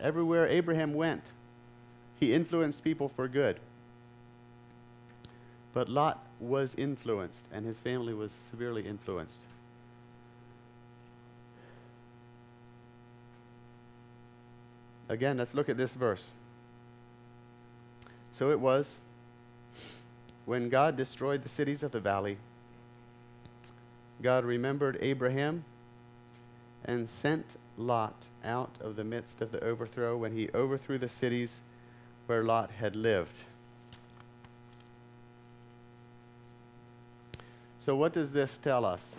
Everywhere 0.01 0.47
Abraham 0.49 0.93
went, 0.93 1.31
he 2.19 2.35
influenced 2.35 2.83
people 2.83 3.09
for 3.09 3.29
good. 3.29 3.61
But 5.73 5.89
Lot 5.89 6.25
was 6.41 6.75
influenced, 6.75 7.47
and 7.53 7.65
his 7.65 7.79
family 7.79 8.13
was 8.13 8.33
severely 8.33 8.87
influenced. 8.87 9.43
Again, 15.09 15.39
let's 15.39 15.55
look 15.55 15.69
at 15.69 15.77
this 15.77 15.95
verse. 15.95 16.31
So 18.33 18.51
it 18.51 18.61
was 18.61 18.99
when 20.45 20.69
God 20.69 20.97
destroyed 20.97 21.43
the 21.43 21.49
cities 21.49 21.83
of 21.83 21.93
the 21.93 22.01
valley, 22.01 22.39
God 24.23 24.45
remembered 24.45 24.97
Abraham 25.01 25.65
and 26.85 27.09
sent 27.09 27.57
Lot 27.77 28.29
out 28.45 28.71
of 28.81 28.97
the 28.97 29.05
midst 29.05 29.43
of 29.43 29.53
the 29.53 29.63
overthrow 29.63 30.17
when 30.17 30.33
he 30.33 30.49
overthrew 30.55 30.99
the 30.99 31.09
cities 31.09 31.61
where 32.27 32.43
Lot 32.43 32.71
had 32.71 32.97
lived. 32.97 33.43
So, 37.81 37.95
what 37.95 38.13
does 38.13 38.33
this 38.33 38.59
tell 38.59 38.85
us 38.85 39.17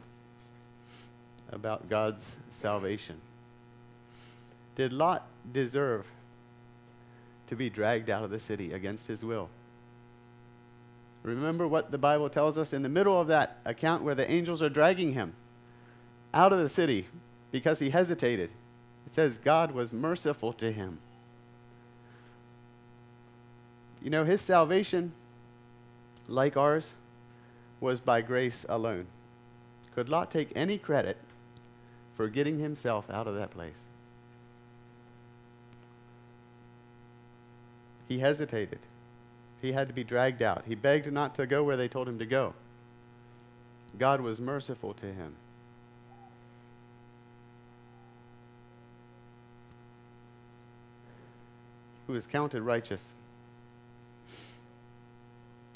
about 1.52 1.88
God's 1.88 2.36
salvation? 2.50 3.16
Did 4.76 4.92
Lot 4.92 5.26
deserve 5.52 6.06
to 7.48 7.56
be 7.56 7.70
dragged 7.70 8.10
out 8.10 8.24
of 8.24 8.30
the 8.30 8.40
city 8.40 8.74
against 8.74 9.08
his 9.08 9.24
will? 9.24 9.50
Remember 11.24 11.68
what 11.68 11.92
the 11.92 11.98
Bible 11.98 12.30
tells 12.30 12.58
us 12.58 12.72
in 12.72 12.84
the 12.84 12.90
middle 12.90 13.20
of 13.20 13.28
that 13.28 13.58
account 13.66 14.04
where 14.04 14.16
the 14.16 14.30
angels 14.32 14.62
are 14.62 14.70
dragging 14.70 15.14
him 15.14 15.34
out 16.34 16.54
of 16.54 16.60
the 16.60 16.70
city 16.70 17.08
because 17.52 17.80
he 17.80 17.90
hesitated. 17.90 18.52
It 19.06 19.14
says 19.14 19.38
God 19.38 19.72
was 19.72 19.92
merciful 19.92 20.54
to 20.54 20.72
him. 20.72 21.00
You 24.02 24.10
know, 24.10 24.24
his 24.24 24.42
salvation, 24.42 25.12
like 26.28 26.56
ours, 26.56 26.94
was 27.80 28.00
by 28.00 28.22
grace 28.22 28.66
alone. 28.70 29.08
Could 29.96 30.10
Lot 30.10 30.32
take 30.32 30.52
any 30.56 30.78
credit 30.78 31.18
for 32.16 32.28
getting 32.28 32.60
himself 32.60 33.10
out 33.10 33.28
of 33.28 33.36
that 33.36 33.52
place? 33.52 33.87
He 38.08 38.20
hesitated. 38.20 38.80
He 39.62 39.72
had 39.72 39.88
to 39.88 39.94
be 39.94 40.04
dragged 40.04 40.42
out. 40.42 40.64
He 40.68 40.76
begged 40.76 41.12
not 41.12 41.36
to 41.36 41.48
go 41.48 41.64
where 41.64 41.78
they 41.78 41.88
told 41.88 42.08
him 42.08 42.20
to 42.20 42.26
go. 42.26 42.54
God 43.98 44.22
was 44.22 44.40
merciful 44.40 44.94
to 44.96 45.08
him. 45.08 45.36
Who 52.06 52.14
is 52.14 52.28
counted 52.28 52.62
righteous. 52.62 53.04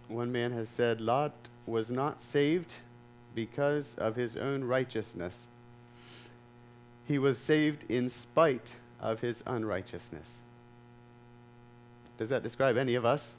One 0.07 0.31
man 0.31 0.51
has 0.51 0.69
said, 0.69 1.01
Lot 1.01 1.33
was 1.65 1.91
not 1.91 2.21
saved 2.21 2.75
because 3.33 3.95
of 3.95 4.15
his 4.15 4.37
own 4.37 4.63
righteousness. 4.63 5.43
He 7.07 7.17
was 7.17 7.37
saved 7.37 7.89
in 7.89 8.09
spite 8.09 8.75
of 8.99 9.21
his 9.21 9.43
unrighteousness. 9.45 10.29
Does 12.21 12.29
that 12.29 12.43
describe 12.43 12.77
any 12.77 12.93
of 12.93 13.03
us? 13.03 13.31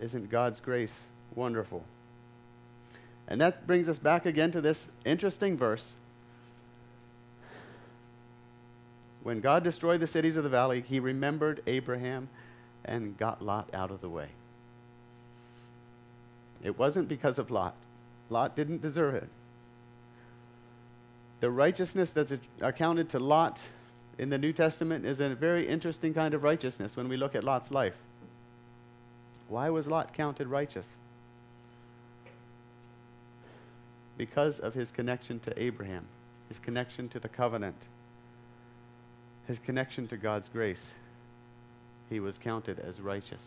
Isn't 0.00 0.30
God's 0.30 0.60
grace 0.60 1.06
wonderful? 1.34 1.82
And 3.26 3.40
that 3.40 3.66
brings 3.66 3.88
us 3.88 3.98
back 3.98 4.24
again 4.24 4.52
to 4.52 4.60
this 4.60 4.86
interesting 5.04 5.56
verse. 5.56 5.94
When 9.24 9.40
God 9.40 9.64
destroyed 9.64 9.98
the 9.98 10.06
cities 10.06 10.36
of 10.36 10.44
the 10.44 10.48
valley, 10.48 10.80
he 10.80 11.00
remembered 11.00 11.60
Abraham 11.66 12.28
and 12.84 13.18
got 13.18 13.42
Lot 13.42 13.68
out 13.74 13.90
of 13.90 14.00
the 14.00 14.08
way. 14.08 14.28
It 16.62 16.78
wasn't 16.78 17.08
because 17.08 17.36
of 17.36 17.50
Lot. 17.50 17.74
Lot 18.30 18.54
didn't 18.54 18.80
deserve 18.80 19.16
it. 19.16 19.28
The 21.40 21.50
righteousness 21.50 22.10
that's 22.10 22.32
accounted 22.60 23.08
to 23.08 23.18
Lot 23.18 23.60
in 24.18 24.30
the 24.30 24.38
New 24.38 24.52
Testament 24.52 25.04
is 25.04 25.20
a 25.20 25.34
very 25.34 25.66
interesting 25.66 26.12
kind 26.12 26.34
of 26.34 26.42
righteousness 26.42 26.96
when 26.96 27.08
we 27.08 27.16
look 27.16 27.34
at 27.34 27.44
Lot's 27.44 27.70
life. 27.70 27.94
Why 29.48 29.70
was 29.70 29.86
Lot 29.86 30.12
counted 30.12 30.48
righteous? 30.48 30.96
Because 34.16 34.58
of 34.58 34.74
his 34.74 34.90
connection 34.90 35.38
to 35.40 35.62
Abraham, 35.62 36.04
his 36.48 36.58
connection 36.58 37.08
to 37.10 37.20
the 37.20 37.28
covenant, 37.28 37.86
his 39.46 39.58
connection 39.58 40.08
to 40.08 40.16
God's 40.16 40.48
grace. 40.48 40.92
He 42.10 42.20
was 42.20 42.36
counted 42.38 42.80
as 42.80 43.00
righteous. 43.00 43.42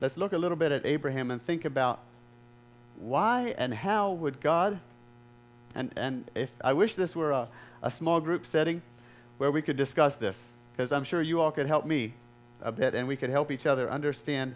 let's 0.00 0.16
look 0.16 0.32
a 0.32 0.38
little 0.38 0.56
bit 0.56 0.72
at 0.72 0.84
Abraham 0.84 1.30
and 1.30 1.44
think 1.44 1.64
about 1.64 2.00
why 2.98 3.54
and 3.58 3.72
how 3.72 4.12
would 4.12 4.40
God 4.40 4.78
And, 5.76 5.92
and 5.94 6.30
if 6.34 6.48
I 6.64 6.72
wish 6.72 6.94
this 6.94 7.14
were 7.14 7.30
a, 7.30 7.48
a 7.82 7.90
small 7.90 8.18
group 8.18 8.46
setting 8.46 8.80
where 9.36 9.50
we 9.50 9.60
could 9.60 9.76
discuss 9.76 10.16
this, 10.16 10.42
because 10.72 10.90
I'm 10.90 11.04
sure 11.04 11.20
you 11.20 11.40
all 11.40 11.52
could 11.52 11.66
help 11.66 11.84
me 11.84 12.14
a 12.62 12.72
bit 12.72 12.94
and 12.94 13.06
we 13.06 13.14
could 13.14 13.28
help 13.28 13.52
each 13.52 13.66
other 13.66 13.88
understand 13.90 14.54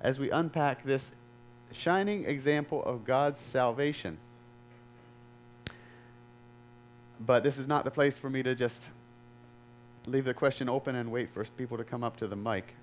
as 0.00 0.18
we 0.18 0.30
unpack 0.32 0.82
this 0.82 1.12
shining 1.72 2.24
example 2.24 2.82
of 2.82 3.04
God's 3.04 3.38
salvation. 3.38 4.18
But 7.20 7.44
this 7.44 7.56
is 7.56 7.68
not 7.68 7.84
the 7.84 7.90
place 7.92 8.18
for 8.18 8.28
me 8.28 8.42
to 8.42 8.56
just 8.56 8.90
leave 10.06 10.24
the 10.24 10.34
question 10.34 10.68
open 10.68 10.96
and 10.96 11.12
wait 11.12 11.32
for 11.32 11.44
people 11.44 11.76
to 11.76 11.84
come 11.84 12.02
up 12.02 12.16
to 12.16 12.26
the 12.26 12.36
mic. 12.36 12.74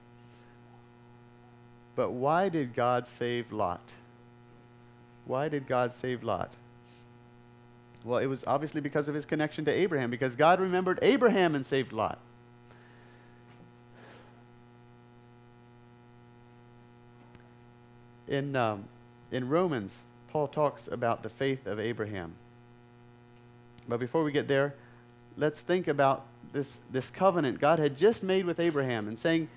But 1.98 2.12
why 2.12 2.48
did 2.48 2.74
God 2.74 3.06
save 3.06 3.52
Lot? 3.52 3.84
Why 5.26 5.50
did 5.50 5.68
God 5.68 5.94
save 5.94 6.24
Lot? 6.24 6.54
Well, 8.06 8.20
it 8.20 8.28
was 8.28 8.44
obviously 8.46 8.82
because 8.82 9.10
of 9.10 9.16
his 9.16 9.26
connection 9.26 9.66
to 9.66 9.72
Abraham, 9.72 10.12
because 10.12 10.36
God 10.36 10.60
remembered 10.60 11.00
Abraham 11.02 11.56
and 11.56 11.66
saved 11.66 11.92
Lot. 11.92 12.20
In, 18.28 18.56
um, 18.56 18.86
in 19.32 19.50
Romans, 19.50 19.96
Paul 20.30 20.48
talks 20.48 20.88
about 20.88 21.24
the 21.24 21.30
faith 21.30 21.66
of 21.66 21.80
Abraham. 21.80 22.34
But 23.88 24.00
before 24.00 24.24
we 24.24 24.32
get 24.32 24.48
there, 24.48 24.76
let's 25.36 25.60
think 25.60 25.88
about 25.88 26.26
this, 26.54 26.80
this 26.92 27.10
covenant 27.10 27.60
God 27.60 27.80
had 27.80 27.98
just 27.98 28.24
made 28.24 28.46
with 28.46 28.60
Abraham 28.60 29.08
and 29.08 29.18
saying, 29.18 29.50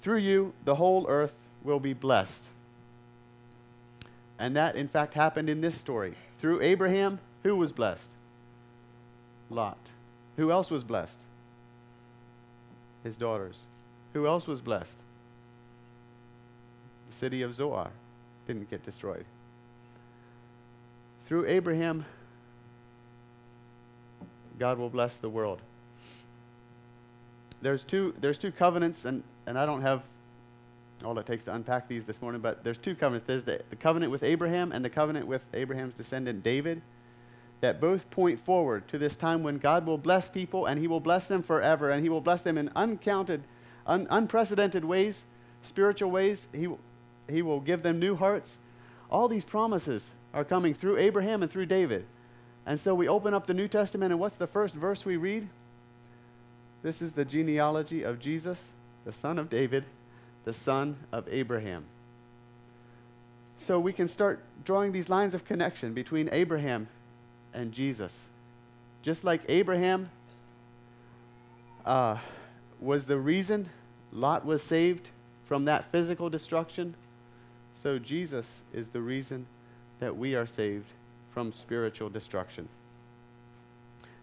through 0.00 0.18
you, 0.18 0.52
the 0.64 0.74
whole 0.74 1.06
earth 1.08 1.34
will 1.62 1.80
be 1.80 1.92
blessed. 1.92 2.48
And 4.38 4.56
that, 4.56 4.74
in 4.74 4.88
fact, 4.88 5.14
happened 5.14 5.48
in 5.48 5.60
this 5.60 5.76
story. 5.76 6.14
Through 6.38 6.62
Abraham, 6.62 7.20
who 7.46 7.54
was 7.54 7.70
blessed? 7.70 8.10
Lot. 9.50 9.78
Who 10.36 10.50
else 10.50 10.68
was 10.68 10.82
blessed? 10.82 11.20
His 13.04 13.14
daughters. 13.14 13.58
Who 14.14 14.26
else 14.26 14.48
was 14.48 14.60
blessed? 14.60 14.96
The 17.08 17.14
city 17.14 17.42
of 17.42 17.54
Zoar 17.54 17.90
didn't 18.48 18.68
get 18.68 18.82
destroyed. 18.84 19.24
Through 21.26 21.46
Abraham, 21.46 22.04
God 24.58 24.76
will 24.78 24.90
bless 24.90 25.18
the 25.18 25.28
world. 25.28 25.60
There's 27.62 27.84
two, 27.84 28.12
there's 28.20 28.38
two 28.38 28.50
covenants, 28.50 29.04
and, 29.04 29.22
and 29.46 29.56
I 29.56 29.66
don't 29.66 29.82
have 29.82 30.02
all 31.04 31.16
it 31.16 31.26
takes 31.26 31.44
to 31.44 31.54
unpack 31.54 31.86
these 31.86 32.04
this 32.04 32.20
morning, 32.20 32.40
but 32.40 32.64
there's 32.64 32.78
two 32.78 32.96
covenants. 32.96 33.24
There's 33.24 33.44
the, 33.44 33.60
the 33.70 33.76
covenant 33.76 34.10
with 34.10 34.24
Abraham 34.24 34.72
and 34.72 34.84
the 34.84 34.90
covenant 34.90 35.28
with 35.28 35.44
Abraham's 35.54 35.94
descendant 35.94 36.42
David 36.42 36.82
that 37.60 37.80
both 37.80 38.10
point 38.10 38.38
forward 38.38 38.86
to 38.88 38.98
this 38.98 39.16
time 39.16 39.42
when 39.42 39.58
God 39.58 39.86
will 39.86 39.98
bless 39.98 40.28
people 40.28 40.66
and 40.66 40.78
he 40.78 40.86
will 40.86 41.00
bless 41.00 41.26
them 41.26 41.42
forever 41.42 41.90
and 41.90 42.02
he 42.02 42.08
will 42.08 42.20
bless 42.20 42.42
them 42.42 42.58
in 42.58 42.70
uncounted, 42.76 43.42
un, 43.86 44.06
unprecedented 44.10 44.84
ways, 44.84 45.24
spiritual 45.62 46.10
ways. 46.10 46.48
He, 46.52 46.68
he 47.28 47.42
will 47.42 47.60
give 47.60 47.82
them 47.82 47.98
new 47.98 48.14
hearts. 48.16 48.58
All 49.10 49.28
these 49.28 49.44
promises 49.44 50.10
are 50.34 50.44
coming 50.44 50.74
through 50.74 50.98
Abraham 50.98 51.42
and 51.42 51.50
through 51.50 51.66
David. 51.66 52.04
And 52.66 52.78
so 52.78 52.94
we 52.94 53.08
open 53.08 53.32
up 53.32 53.46
the 53.46 53.54
New 53.54 53.68
Testament, 53.68 54.10
and 54.10 54.20
what's 54.20 54.34
the 54.34 54.48
first 54.48 54.74
verse 54.74 55.04
we 55.04 55.16
read? 55.16 55.48
This 56.82 57.00
is 57.00 57.12
the 57.12 57.24
genealogy 57.24 58.02
of 58.02 58.18
Jesus, 58.18 58.62
the 59.04 59.12
son 59.12 59.38
of 59.38 59.48
David, 59.48 59.84
the 60.44 60.52
son 60.52 60.96
of 61.12 61.28
Abraham. 61.30 61.84
So 63.58 63.80
we 63.80 63.92
can 63.92 64.08
start 64.08 64.40
drawing 64.64 64.92
these 64.92 65.08
lines 65.08 65.32
of 65.32 65.44
connection 65.44 65.94
between 65.94 66.28
Abraham 66.32 66.88
and 67.56 67.72
Jesus. 67.72 68.16
Just 69.02 69.24
like 69.24 69.40
Abraham 69.48 70.10
uh, 71.84 72.18
was 72.80 73.06
the 73.06 73.18
reason 73.18 73.68
Lot 74.12 74.44
was 74.44 74.62
saved 74.62 75.08
from 75.46 75.64
that 75.64 75.90
physical 75.90 76.28
destruction, 76.28 76.94
so 77.82 77.98
Jesus 77.98 78.46
is 78.72 78.88
the 78.88 79.00
reason 79.00 79.46
that 80.00 80.16
we 80.16 80.34
are 80.34 80.46
saved 80.46 80.86
from 81.32 81.52
spiritual 81.52 82.10
destruction. 82.10 82.68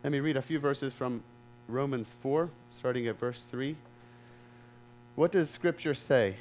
Let 0.04 0.12
me 0.12 0.20
read 0.20 0.38
a 0.38 0.42
few 0.42 0.60
verses 0.60 0.94
from 0.94 1.24
Romans 1.68 2.14
4, 2.22 2.50
starting 2.78 3.08
at 3.08 3.20
verse 3.20 3.44
3. 3.50 3.76
What 5.16 5.32
does 5.32 5.50
Scripture 5.50 5.94
say? 5.94 6.36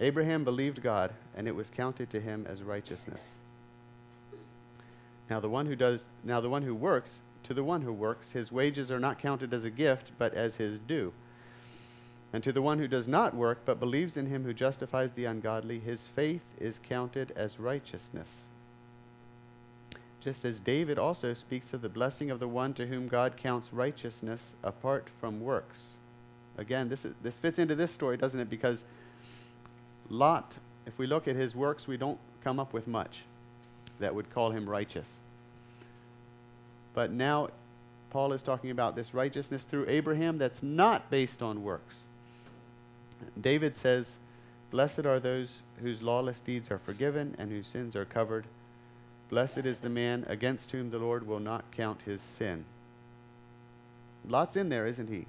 Abraham 0.00 0.44
believed 0.44 0.82
God, 0.82 1.12
and 1.36 1.46
it 1.46 1.54
was 1.54 1.70
counted 1.70 2.08
to 2.10 2.20
him 2.20 2.46
as 2.48 2.62
righteousness. 2.62 3.22
Now 5.30 5.40
the 5.40 5.48
one 5.48 5.66
who 5.66 5.76
does 5.76 6.04
now 6.24 6.40
the 6.40 6.50
one 6.50 6.62
who 6.62 6.74
works, 6.74 7.20
to 7.44 7.54
the 7.54 7.64
one 7.64 7.82
who 7.82 7.92
works, 7.92 8.32
his 8.32 8.50
wages 8.50 8.90
are 8.90 9.00
not 9.00 9.18
counted 9.18 9.52
as 9.52 9.64
a 9.64 9.70
gift, 9.70 10.12
but 10.18 10.34
as 10.34 10.56
his 10.56 10.80
due. 10.80 11.12
And 12.32 12.44
to 12.44 12.52
the 12.52 12.62
one 12.62 12.78
who 12.78 12.88
does 12.88 13.08
not 13.08 13.34
work, 13.34 13.60
but 13.64 13.80
believes 13.80 14.16
in 14.16 14.26
him 14.26 14.44
who 14.44 14.52
justifies 14.52 15.12
the 15.12 15.24
ungodly, 15.24 15.78
his 15.78 16.06
faith 16.06 16.42
is 16.58 16.78
counted 16.78 17.32
as 17.36 17.58
righteousness 17.58 18.48
just 20.20 20.44
as 20.44 20.60
David 20.60 20.98
also 20.98 21.32
speaks 21.32 21.72
of 21.72 21.80
the 21.80 21.88
blessing 21.88 22.30
of 22.30 22.40
the 22.40 22.48
one 22.48 22.74
to 22.74 22.86
whom 22.86 23.08
God 23.08 23.36
counts 23.36 23.72
righteousness 23.72 24.54
apart 24.62 25.08
from 25.20 25.40
works. 25.40 25.80
Again, 26.56 26.88
this, 26.88 27.04
is, 27.04 27.14
this 27.22 27.38
fits 27.38 27.58
into 27.58 27.74
this 27.74 27.90
story, 27.90 28.16
doesn't 28.16 28.40
it? 28.40 28.50
Because 28.50 28.84
Lot, 30.10 30.58
if 30.86 30.98
we 30.98 31.06
look 31.06 31.28
at 31.28 31.36
his 31.36 31.54
works, 31.54 31.86
we 31.86 31.96
don't 31.96 32.18
come 32.42 32.58
up 32.58 32.72
with 32.72 32.86
much 32.86 33.20
that 33.98 34.14
would 34.14 34.30
call 34.30 34.50
him 34.50 34.68
righteous. 34.68 35.08
But 36.94 37.10
now 37.10 37.50
Paul 38.10 38.32
is 38.32 38.42
talking 38.42 38.70
about 38.70 38.96
this 38.96 39.14
righteousness 39.14 39.64
through 39.64 39.86
Abraham 39.88 40.38
that's 40.38 40.62
not 40.62 41.10
based 41.10 41.42
on 41.42 41.62
works. 41.62 42.00
David 43.40 43.74
says, 43.74 44.18
Blessed 44.70 45.06
are 45.06 45.20
those 45.20 45.62
whose 45.80 46.02
lawless 46.02 46.40
deeds 46.40 46.70
are 46.70 46.78
forgiven 46.78 47.34
and 47.38 47.50
whose 47.50 47.66
sins 47.66 47.96
are 47.96 48.04
covered. 48.04 48.46
Blessed 49.30 49.58
is 49.58 49.80
the 49.80 49.90
man 49.90 50.24
against 50.28 50.72
whom 50.72 50.90
the 50.90 50.98
Lord 50.98 51.26
will 51.26 51.40
not 51.40 51.70
count 51.70 52.02
his 52.02 52.20
sin. 52.20 52.64
Lot's 54.26 54.56
in 54.56 54.68
there, 54.68 54.86
isn't 54.86 55.08
he? 55.08 55.26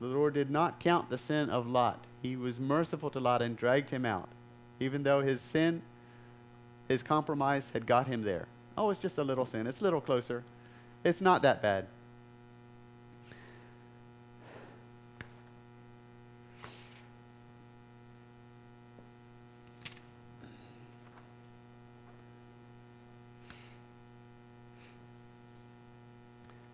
The 0.00 0.06
Lord 0.06 0.34
did 0.34 0.50
not 0.50 0.80
count 0.80 1.10
the 1.10 1.18
sin 1.18 1.50
of 1.50 1.66
Lot. 1.66 2.04
He 2.22 2.36
was 2.36 2.58
merciful 2.58 3.10
to 3.10 3.20
Lot 3.20 3.42
and 3.42 3.56
dragged 3.56 3.90
him 3.90 4.06
out, 4.06 4.28
even 4.78 5.02
though 5.02 5.20
his 5.20 5.40
sin, 5.40 5.82
his 6.90 7.04
compromise 7.04 7.70
had 7.72 7.86
got 7.86 8.08
him 8.08 8.22
there. 8.22 8.48
Oh, 8.76 8.90
it's 8.90 8.98
just 8.98 9.16
a 9.18 9.22
little 9.22 9.46
sin. 9.46 9.68
It's 9.68 9.80
a 9.80 9.84
little 9.84 10.00
closer. 10.00 10.42
It's 11.04 11.20
not 11.20 11.42
that 11.42 11.62
bad. 11.62 11.86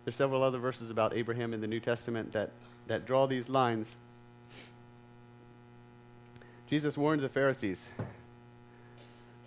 There's 0.03 0.15
several 0.15 0.41
other 0.41 0.57
verses 0.57 0.89
about 0.89 1.13
Abraham 1.13 1.53
in 1.53 1.61
the 1.61 1.67
New 1.67 1.79
Testament 1.79 2.33
that, 2.33 2.49
that 2.87 3.05
draw 3.05 3.27
these 3.27 3.49
lines. 3.49 3.91
Jesus 6.67 6.97
warned 6.97 7.21
the 7.21 7.29
Pharisees 7.29 7.91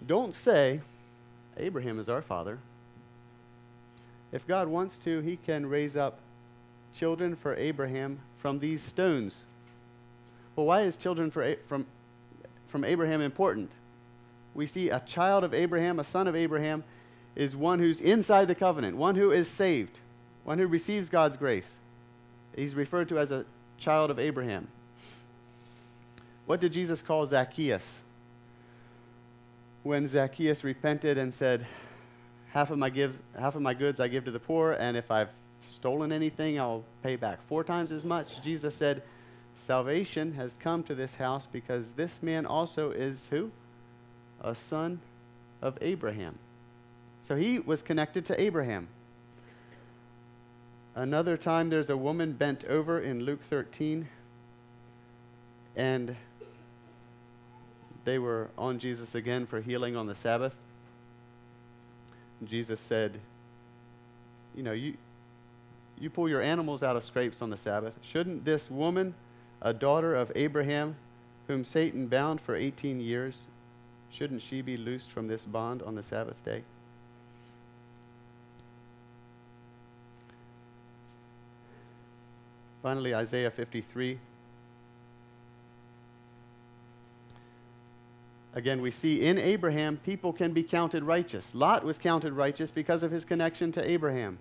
don't 0.07 0.35
say, 0.35 0.81
Abraham 1.57 1.99
is 1.99 2.09
our 2.09 2.23
father. 2.23 2.59
If 4.33 4.47
God 4.47 4.69
wants 4.69 4.97
to, 4.99 5.21
he 5.21 5.37
can 5.37 5.67
raise 5.67 5.97
up 5.97 6.19
children 6.95 7.37
for 7.37 7.55
Abraham 7.57 8.21
from 8.39 8.59
these 8.59 8.83
stones. 8.83 9.45
Well, 10.57 10.67
why 10.67 10.83
is 10.83 10.97
children 10.97 11.31
for, 11.31 11.57
from, 11.67 11.87
from 12.67 12.85
Abraham 12.85 13.21
important? 13.21 13.71
We 14.55 14.67
see 14.67 14.91
a 14.91 15.01
child 15.01 15.45
of 15.45 15.55
Abraham, 15.55 15.99
a 15.99 16.05
son 16.05 16.27
of 16.27 16.37
Abraham, 16.37 16.85
is 17.37 17.55
one 17.55 17.79
who's 17.79 18.01
inside 18.01 18.49
the 18.49 18.55
covenant, 18.55 18.97
one 18.97 19.15
who 19.15 19.31
is 19.31 19.49
saved 19.49 19.99
one 20.45 20.59
who 20.59 20.67
receives 20.67 21.09
God's 21.09 21.37
grace. 21.37 21.77
He's 22.57 22.75
referred 22.75 23.09
to 23.11 23.19
as 23.19 23.31
a 23.31 23.45
child 23.79 24.11
of 24.11 24.19
Abraham. 24.19 24.69
What 26.47 26.61
did 26.61 26.73
Jesus 26.73 27.03
call 27.03 27.27
Zacchaeus? 27.27 28.03
When 29.83 30.07
Zacchaeus 30.07 30.63
repented 30.63 31.17
and 31.17 31.33
said, 31.33 31.67
half 32.51 32.71
of, 32.71 32.79
my 32.79 32.91
give, 32.91 33.19
half 33.39 33.55
of 33.55 33.63
my 33.63 33.75
goods 33.75 33.99
I 33.99 34.09
give 34.09 34.25
to 34.27 34.31
the 34.31 34.41
poor, 34.41 34.73
and 34.73 34.97
if 34.97 35.11
I've 35.11 35.31
stolen 35.71 36.13
anything, 36.13 36.61
I'll 36.61 36.85
pay 37.03 37.17
back 37.17 37.39
four 37.47 37.65
times 37.65 37.93
as 37.93 38.05
much. 38.05 38.43
Jesus 38.43 38.75
said, 38.75 39.03
Salvation 39.55 40.33
has 40.35 40.55
come 40.59 40.83
to 40.85 40.95
this 40.95 41.17
house 41.17 41.47
because 41.51 41.93
this 41.97 42.23
man 42.23 42.47
also 42.47 42.91
is 42.91 43.29
who? 43.31 43.51
A 44.43 44.55
son 44.55 45.01
of 45.63 45.77
Abraham. 45.81 46.39
So 47.23 47.37
he 47.37 47.59
was 47.59 47.83
connected 47.83 48.25
to 48.27 48.41
Abraham. 48.41 48.89
Another 50.95 51.37
time, 51.37 51.71
there's 51.71 51.91
a 51.91 51.97
woman 51.97 52.33
bent 52.33 52.65
over 52.65 53.01
in 53.01 53.23
Luke 53.23 53.43
13, 53.49 54.09
and 55.77 56.17
they 58.11 58.19
were 58.19 58.51
on 58.59 58.81
Jesus 58.81 59.15
again 59.15 59.47
for 59.47 59.61
healing 59.61 59.95
on 59.95 60.09
the 60.09 60.17
Sabbath. 60.17 60.57
Jesus 62.43 62.81
said, 62.81 63.21
You 64.53 64.65
know, 64.65 64.73
you, 64.73 64.97
you 65.97 66.11
pull 66.11 66.29
your 66.29 66.43
animals 66.43 66.83
out 66.83 66.97
of 66.97 67.05
scrapes 67.05 67.41
on 67.41 67.51
the 67.51 67.57
Sabbath. 67.57 67.97
Shouldn't 68.03 68.45
this 68.45 68.69
woman, 68.69 69.15
a 69.63 69.73
daughter 69.73 70.17
of 70.17 70.33
Abraham, 70.35 70.97
whom 71.47 71.65
Satan 71.65 72.09
bound 72.09 72.41
for 72.41 72.57
18 72.57 72.99
years, 72.99 73.47
shouldn't 74.11 74.43
she 74.43 74.61
be 74.61 74.77
loosed 74.77 75.13
from 75.13 75.29
this 75.29 75.45
bond 75.45 75.81
on 75.81 75.95
the 75.95 76.03
Sabbath 76.03 76.45
day? 76.45 76.65
Finally, 82.83 83.15
Isaiah 83.15 83.53
53. 83.53 84.19
Again, 88.55 88.83
we 88.83 88.91
see 88.91 89.21
in 89.21 89.39
Abraham, 89.39 89.97
people 89.99 90.33
can 90.33 90.53
be 90.53 90.63
counted 90.63 91.05
righteous. 91.05 91.55
Lot 91.55 91.85
was 91.85 91.99
counted 91.99 92.33
righteous 92.33 92.71
because 92.71 93.03
of 93.03 93.11
his 93.11 93.25
connection 93.25 93.71
to 93.73 93.89
Abraham. 93.89 94.39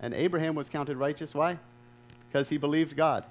And 0.00 0.12
Abraham 0.12 0.54
was 0.54 0.68
counted 0.68 0.96
righteous. 0.96 1.34
Why? 1.34 1.58
Because 2.28 2.48
he 2.48 2.58
believed 2.58 2.96
God. 2.96 3.24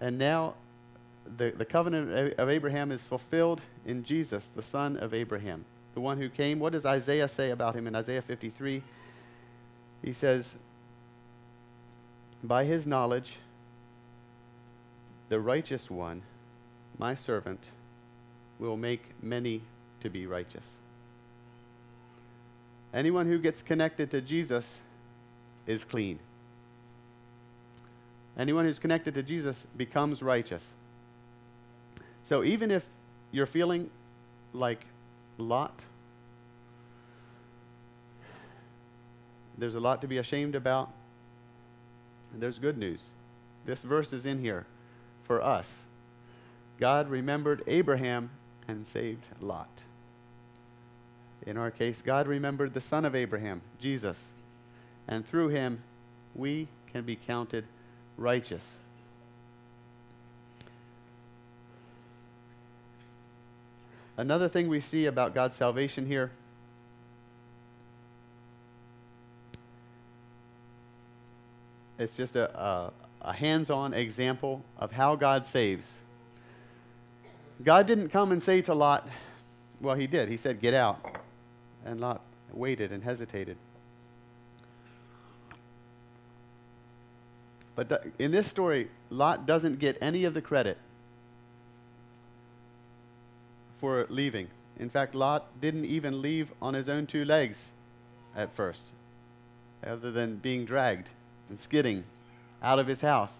And 0.00 0.18
now 0.18 0.54
the, 1.36 1.50
the 1.50 1.64
covenant 1.64 2.34
of 2.38 2.48
Abraham 2.48 2.90
is 2.90 3.02
fulfilled 3.02 3.60
in 3.86 4.02
Jesus, 4.04 4.48
the 4.48 4.62
son 4.62 4.96
of 4.96 5.14
Abraham, 5.14 5.64
the 5.94 6.00
one 6.00 6.18
who 6.18 6.28
came. 6.28 6.58
What 6.58 6.72
does 6.72 6.86
Isaiah 6.86 7.28
say 7.28 7.50
about 7.50 7.76
him 7.76 7.86
in 7.86 7.94
Isaiah 7.94 8.22
53? 8.22 8.82
He 10.02 10.12
says, 10.12 10.56
By 12.42 12.64
his 12.64 12.86
knowledge, 12.86 13.36
the 15.32 15.40
righteous 15.40 15.90
one, 15.90 16.20
my 16.98 17.14
servant, 17.14 17.70
will 18.58 18.76
make 18.76 19.02
many 19.22 19.62
to 20.02 20.10
be 20.10 20.26
righteous. 20.26 20.66
Anyone 22.92 23.26
who 23.26 23.38
gets 23.38 23.62
connected 23.62 24.10
to 24.10 24.20
Jesus 24.20 24.80
is 25.66 25.86
clean. 25.86 26.18
Anyone 28.36 28.66
who's 28.66 28.78
connected 28.78 29.14
to 29.14 29.22
Jesus 29.22 29.66
becomes 29.74 30.22
righteous. 30.22 30.68
So 32.24 32.44
even 32.44 32.70
if 32.70 32.84
you're 33.30 33.46
feeling 33.46 33.88
like 34.52 34.84
Lot, 35.38 35.86
there's 39.56 39.76
a 39.76 39.80
lot 39.80 40.02
to 40.02 40.06
be 40.06 40.18
ashamed 40.18 40.54
about. 40.54 40.90
There's 42.34 42.58
good 42.58 42.76
news. 42.76 43.00
This 43.64 43.80
verse 43.80 44.12
is 44.12 44.26
in 44.26 44.38
here 44.38 44.66
for 45.32 45.42
us. 45.42 45.66
God 46.78 47.08
remembered 47.08 47.62
Abraham 47.66 48.28
and 48.68 48.86
saved 48.86 49.24
Lot. 49.40 49.82
In 51.46 51.56
our 51.56 51.70
case, 51.70 52.02
God 52.02 52.26
remembered 52.26 52.74
the 52.74 52.82
son 52.82 53.06
of 53.06 53.14
Abraham, 53.14 53.62
Jesus, 53.80 54.22
and 55.08 55.26
through 55.26 55.48
him 55.48 55.82
we 56.34 56.68
can 56.92 57.04
be 57.04 57.16
counted 57.16 57.64
righteous. 58.18 58.76
Another 64.18 64.50
thing 64.50 64.68
we 64.68 64.80
see 64.80 65.06
about 65.06 65.34
God's 65.34 65.56
salvation 65.56 66.04
here 66.04 66.30
it's 71.98 72.14
just 72.16 72.36
a, 72.36 72.54
a, 72.58 72.92
a 73.22 73.32
hands 73.32 73.70
on 73.70 73.94
example 73.94 74.62
of 74.78 74.92
how 74.92 75.14
God 75.16 75.44
saves. 75.44 76.00
God 77.62 77.86
didn't 77.86 78.08
come 78.08 78.32
and 78.32 78.42
say 78.42 78.60
to 78.62 78.74
Lot, 78.74 79.08
well, 79.80 79.94
he 79.94 80.06
did. 80.06 80.28
He 80.28 80.36
said, 80.36 80.60
Get 80.60 80.74
out. 80.74 81.20
And 81.84 82.00
Lot 82.00 82.20
waited 82.52 82.92
and 82.92 83.02
hesitated. 83.02 83.56
But 87.74 88.06
in 88.18 88.30
this 88.30 88.46
story, 88.46 88.90
Lot 89.10 89.46
doesn't 89.46 89.78
get 89.78 89.96
any 90.00 90.24
of 90.24 90.34
the 90.34 90.42
credit 90.42 90.78
for 93.80 94.06
leaving. 94.08 94.48
In 94.78 94.90
fact, 94.90 95.14
Lot 95.14 95.46
didn't 95.60 95.86
even 95.86 96.22
leave 96.22 96.52
on 96.60 96.74
his 96.74 96.88
own 96.88 97.06
two 97.06 97.24
legs 97.24 97.62
at 98.36 98.54
first, 98.54 98.88
other 99.84 100.10
than 100.10 100.36
being 100.36 100.64
dragged 100.64 101.08
and 101.48 101.58
skidding 101.58 102.04
out 102.62 102.78
of 102.78 102.86
his 102.86 103.00
house. 103.00 103.32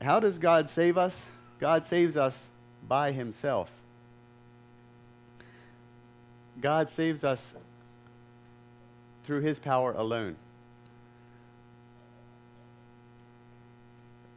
How 0.00 0.20
does 0.20 0.38
God 0.38 0.68
save 0.68 0.96
us? 0.96 1.24
God 1.58 1.84
saves 1.84 2.16
us 2.16 2.46
by 2.86 3.12
himself. 3.12 3.70
God 6.60 6.88
saves 6.88 7.24
us 7.24 7.54
through 9.24 9.40
his 9.40 9.58
power 9.58 9.92
alone. 9.92 10.36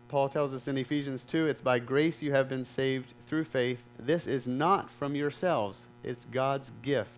Paul 0.08 0.28
tells 0.28 0.56
us 0.56 0.68
in 0.68 0.78
Ephesians 0.78 1.24
2 1.24 1.46
it's 1.46 1.62
by 1.62 1.78
grace 1.78 2.22
you 2.22 2.32
have 2.32 2.50
been 2.50 2.66
saved 2.66 3.14
through 3.28 3.44
faith. 3.44 3.84
This 4.00 4.26
is 4.26 4.48
not 4.48 4.90
from 4.90 5.16
yourselves, 5.16 5.86
it's 6.04 6.26
God's 6.26 6.72
gift. 6.82 7.12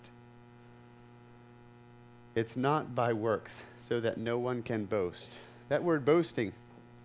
It's 2.35 2.57
not 2.57 2.93
by 2.93 3.13
works, 3.13 3.63
so 3.87 3.99
that 4.01 4.17
no 4.17 4.37
one 4.37 4.61
can 4.61 4.85
boast. 4.85 5.37
That 5.71 5.85
word 5.85 6.03
boasting, 6.03 6.51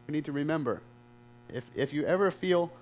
we 0.09 0.13
need 0.13 0.25
to 0.25 0.33
remember. 0.33 0.83
If, 1.55 1.63
if 1.77 1.93
you 1.93 2.05
ever 2.05 2.33
feel 2.33 2.73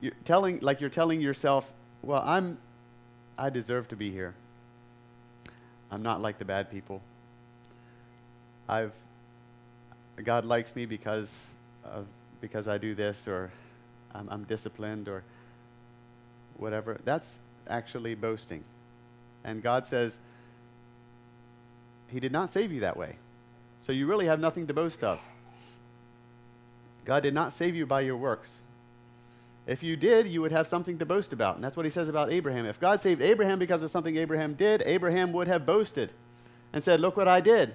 you're 0.00 0.10
telling, 0.24 0.58
like 0.58 0.80
you're 0.80 0.90
telling 0.90 1.20
yourself, 1.20 1.70
well, 2.02 2.20
I'm, 2.26 2.58
I 3.38 3.48
deserve 3.48 3.86
to 3.90 3.96
be 3.96 4.10
here. 4.10 4.34
I'm 5.88 6.02
not 6.02 6.20
like 6.20 6.40
the 6.40 6.44
bad 6.44 6.68
people. 6.68 7.00
I've, 8.68 8.90
God 10.24 10.44
likes 10.44 10.74
me 10.74 10.84
because 10.86 11.32
of, 11.84 12.06
because 12.40 12.66
I 12.66 12.78
do 12.78 12.92
this, 12.92 13.28
or 13.28 13.52
I'm, 14.12 14.28
I'm 14.30 14.42
disciplined, 14.42 15.06
or 15.06 15.22
whatever. 16.56 16.98
That's 17.04 17.38
actually 17.68 18.16
boasting. 18.16 18.64
And 19.44 19.62
God 19.62 19.86
says, 19.86 20.18
He 22.08 22.18
did 22.18 22.32
not 22.32 22.50
save 22.50 22.72
you 22.72 22.80
that 22.80 22.96
way. 22.96 23.18
So 23.86 23.92
you 23.92 24.08
really 24.08 24.26
have 24.26 24.40
nothing 24.40 24.66
to 24.66 24.74
boast 24.74 25.04
of. 25.04 25.20
God 27.04 27.22
did 27.22 27.34
not 27.34 27.52
save 27.52 27.76
you 27.76 27.86
by 27.86 28.00
your 28.00 28.16
works. 28.16 28.50
If 29.64 29.84
you 29.84 29.96
did, 29.96 30.26
you 30.26 30.42
would 30.42 30.50
have 30.50 30.66
something 30.66 30.98
to 30.98 31.06
boast 31.06 31.32
about. 31.32 31.54
And 31.54 31.62
that's 31.62 31.76
what 31.76 31.86
he 31.86 31.90
says 31.92 32.08
about 32.08 32.32
Abraham. 32.32 32.66
If 32.66 32.80
God 32.80 33.00
saved 33.00 33.22
Abraham 33.22 33.60
because 33.60 33.82
of 33.82 33.92
something 33.92 34.16
Abraham 34.16 34.54
did, 34.54 34.82
Abraham 34.84 35.32
would 35.34 35.46
have 35.46 35.64
boasted 35.64 36.10
and 36.72 36.82
said, 36.82 36.98
Look 36.98 37.16
what 37.16 37.28
I 37.28 37.38
did. 37.38 37.74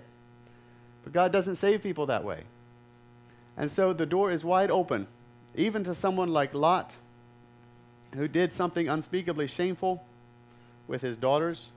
But 1.05 1.14
God 1.14 1.32
doesn't 1.32 1.55
save 1.55 1.82
people 1.82 2.07
that 2.07 2.26
way. 2.26 2.43
And 3.55 3.72
so 3.72 3.93
the 3.93 4.05
door 4.05 4.34
is 4.34 4.43
wide 4.43 4.70
open, 4.70 5.07
even 5.55 5.86
to 5.86 5.95
someone 5.95 6.34
like 6.34 6.53
Lot, 6.53 6.93
who 8.16 8.28
did 8.28 8.51
something 8.51 8.89
unspeakably 8.89 9.47
shameful 9.47 10.03
with 10.89 11.01
his 11.01 11.16
daughters, 11.16 11.70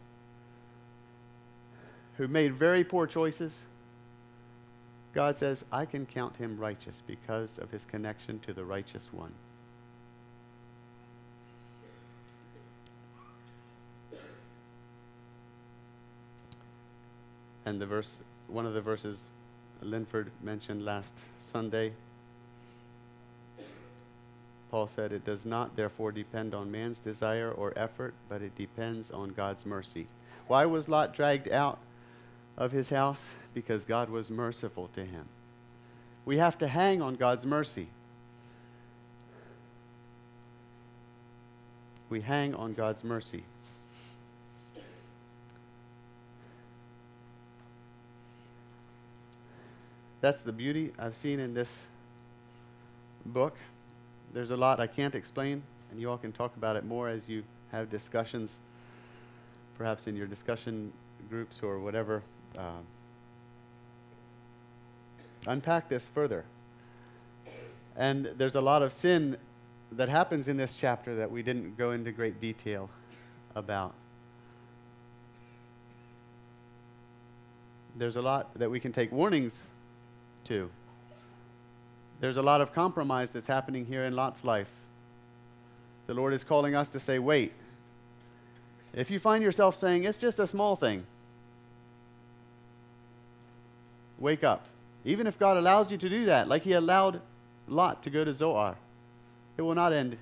who 2.16 2.26
made 2.26 2.53
very 2.55 2.82
poor 2.82 3.07
choices. 3.07 3.57
God 5.14 5.38
says, 5.38 5.64
I 5.70 5.84
can 5.84 6.06
count 6.06 6.36
him 6.36 6.58
righteous 6.58 7.00
because 7.06 7.58
of 7.58 7.70
his 7.70 7.84
connection 7.84 8.40
to 8.40 8.52
the 8.52 8.64
righteous 8.64 9.10
one. 9.12 9.32
And 17.64 17.80
the 17.80 17.86
verse, 17.86 18.16
one 18.48 18.66
of 18.66 18.74
the 18.74 18.80
verses 18.80 19.20
Linford 19.80 20.30
mentioned 20.42 20.84
last 20.84 21.14
Sunday, 21.38 21.92
Paul 24.70 24.88
said, 24.88 25.12
It 25.12 25.24
does 25.24 25.46
not 25.46 25.76
therefore 25.76 26.10
depend 26.10 26.54
on 26.54 26.72
man's 26.72 26.98
desire 26.98 27.50
or 27.50 27.72
effort, 27.76 28.14
but 28.28 28.42
it 28.42 28.56
depends 28.56 29.12
on 29.12 29.28
God's 29.30 29.64
mercy. 29.64 30.08
Why 30.48 30.66
was 30.66 30.88
Lot 30.88 31.14
dragged 31.14 31.48
out 31.48 31.78
of 32.57 32.72
his 32.72 32.90
house? 32.90 33.30
Because 33.52 33.84
God 33.84 34.11
was 34.11 34.30
merciful 34.30 34.88
to 34.94 35.05
him. 35.05 35.26
We 36.24 36.38
have 36.38 36.59
to 36.59 36.68
hang 36.68 37.02
on 37.02 37.16
God's 37.16 37.46
mercy. 37.46 37.88
We 42.09 42.20
hang 42.20 42.55
on 42.55 42.74
God's 42.74 43.05
mercy. 43.05 43.44
that's 50.24 50.40
the 50.40 50.52
beauty 50.52 50.90
I've 50.98 51.16
seen 51.16 51.38
in 51.38 51.52
this 51.52 51.84
book. 53.26 53.59
There's 54.32 54.52
a 54.52 54.57
lot 54.57 54.80
I 54.80 54.86
can't 54.86 55.14
explain, 55.14 55.62
and 55.90 56.00
you 56.00 56.11
all 56.11 56.16
can 56.16 56.32
talk 56.32 56.57
about 56.57 56.76
it 56.76 56.84
more 56.86 57.11
as 57.11 57.28
you 57.28 57.44
have 57.72 57.90
discussions, 57.90 58.59
perhaps 59.76 60.07
in 60.07 60.16
your 60.16 60.26
discussion 60.26 60.94
groups 61.28 61.62
or 61.62 61.78
whatever. 61.78 62.22
Uh, 62.57 62.80
unpack 65.46 65.88
this 65.88 66.05
further. 66.14 66.44
And 67.96 68.26
there's 68.36 68.55
a 68.55 68.61
lot 68.61 68.82
of 68.82 68.92
sin 68.92 69.36
that 69.92 70.09
happens 70.09 70.48
in 70.48 70.57
this 70.57 70.78
chapter 70.78 71.16
that 71.16 71.30
we 71.30 71.42
didn't 71.42 71.76
go 71.76 71.92
into 71.92 72.11
great 72.12 72.40
detail 72.40 72.90
about. 73.55 73.94
There's 77.96 78.16
a 78.16 78.22
lot 78.22 78.59
that 78.59 78.70
we 78.70 78.80
can 78.80 78.92
take 78.92 79.12
warnings 79.12 79.57
to. 80.44 80.68
There's 82.20 82.36
a 82.36 82.42
lot 82.42 82.61
of 82.61 82.72
compromise 82.72 83.30
that's 83.30 83.46
happening 83.46 83.86
here 83.86 84.05
in 84.05 84.16
Lot's 84.16 84.44
life. 84.44 84.70
The 86.07 86.14
Lord 86.14 86.32
is 86.32 86.42
calling 86.42 86.74
us 86.74 86.88
to 86.88 87.00
say, 87.00 87.18
wait. 87.18 87.52
If 88.92 89.11
you 89.11 89.18
find 89.18 89.42
yourself 89.42 89.78
saying, 89.78 90.05
it's 90.05 90.18
just 90.18 90.38
a 90.38 90.46
small 90.46 90.76
thing, 90.76 91.07
wake 94.18 94.44
up. 94.44 94.66
Even 95.04 95.26
if 95.26 95.38
God 95.38 95.56
allows 95.56 95.90
you 95.90 95.98
to 95.98 96.08
do 96.08 96.26
that, 96.26 96.48
like 96.48 96.62
He 96.62 96.72
allowed 96.72 97.20
Lot 97.68 98.02
to 98.04 98.10
go 98.10 98.24
to 98.24 98.32
Zoar, 98.32 98.76
it 99.56 99.62
will 99.62 99.74
not 99.74 99.92
end 99.92 100.16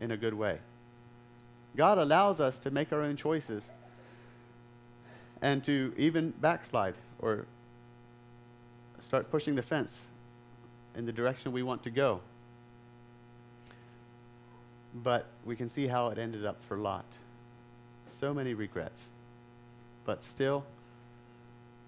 in 0.00 0.10
a 0.10 0.16
good 0.16 0.34
way. 0.34 0.58
God 1.76 1.98
allows 1.98 2.40
us 2.40 2.58
to 2.58 2.70
make 2.70 2.92
our 2.92 3.02
own 3.02 3.16
choices 3.16 3.62
and 5.42 5.62
to 5.64 5.92
even 5.96 6.30
backslide 6.30 6.94
or 7.18 7.46
start 9.00 9.30
pushing 9.30 9.54
the 9.54 9.62
fence 9.62 10.06
in 10.96 11.04
the 11.04 11.12
direction 11.12 11.52
we 11.52 11.62
want 11.62 11.82
to 11.82 11.90
go. 11.90 12.20
But 14.94 15.26
we 15.44 15.56
can 15.56 15.68
see 15.68 15.86
how 15.86 16.08
it 16.08 16.18
ended 16.18 16.46
up 16.46 16.62
for 16.62 16.76
Lot. 16.76 17.04
So 18.20 18.32
many 18.32 18.54
regrets. 18.54 19.06
But 20.04 20.22
still, 20.22 20.64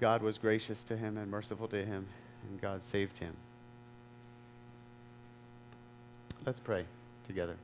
God 0.00 0.22
was 0.22 0.36
gracious 0.38 0.82
to 0.84 0.96
him 0.96 1.16
and 1.16 1.30
merciful 1.30 1.68
to 1.68 1.84
him, 1.84 2.06
and 2.48 2.60
God 2.60 2.84
saved 2.84 3.18
him. 3.18 3.34
Let's 6.44 6.60
pray 6.60 6.84
together. 7.26 7.56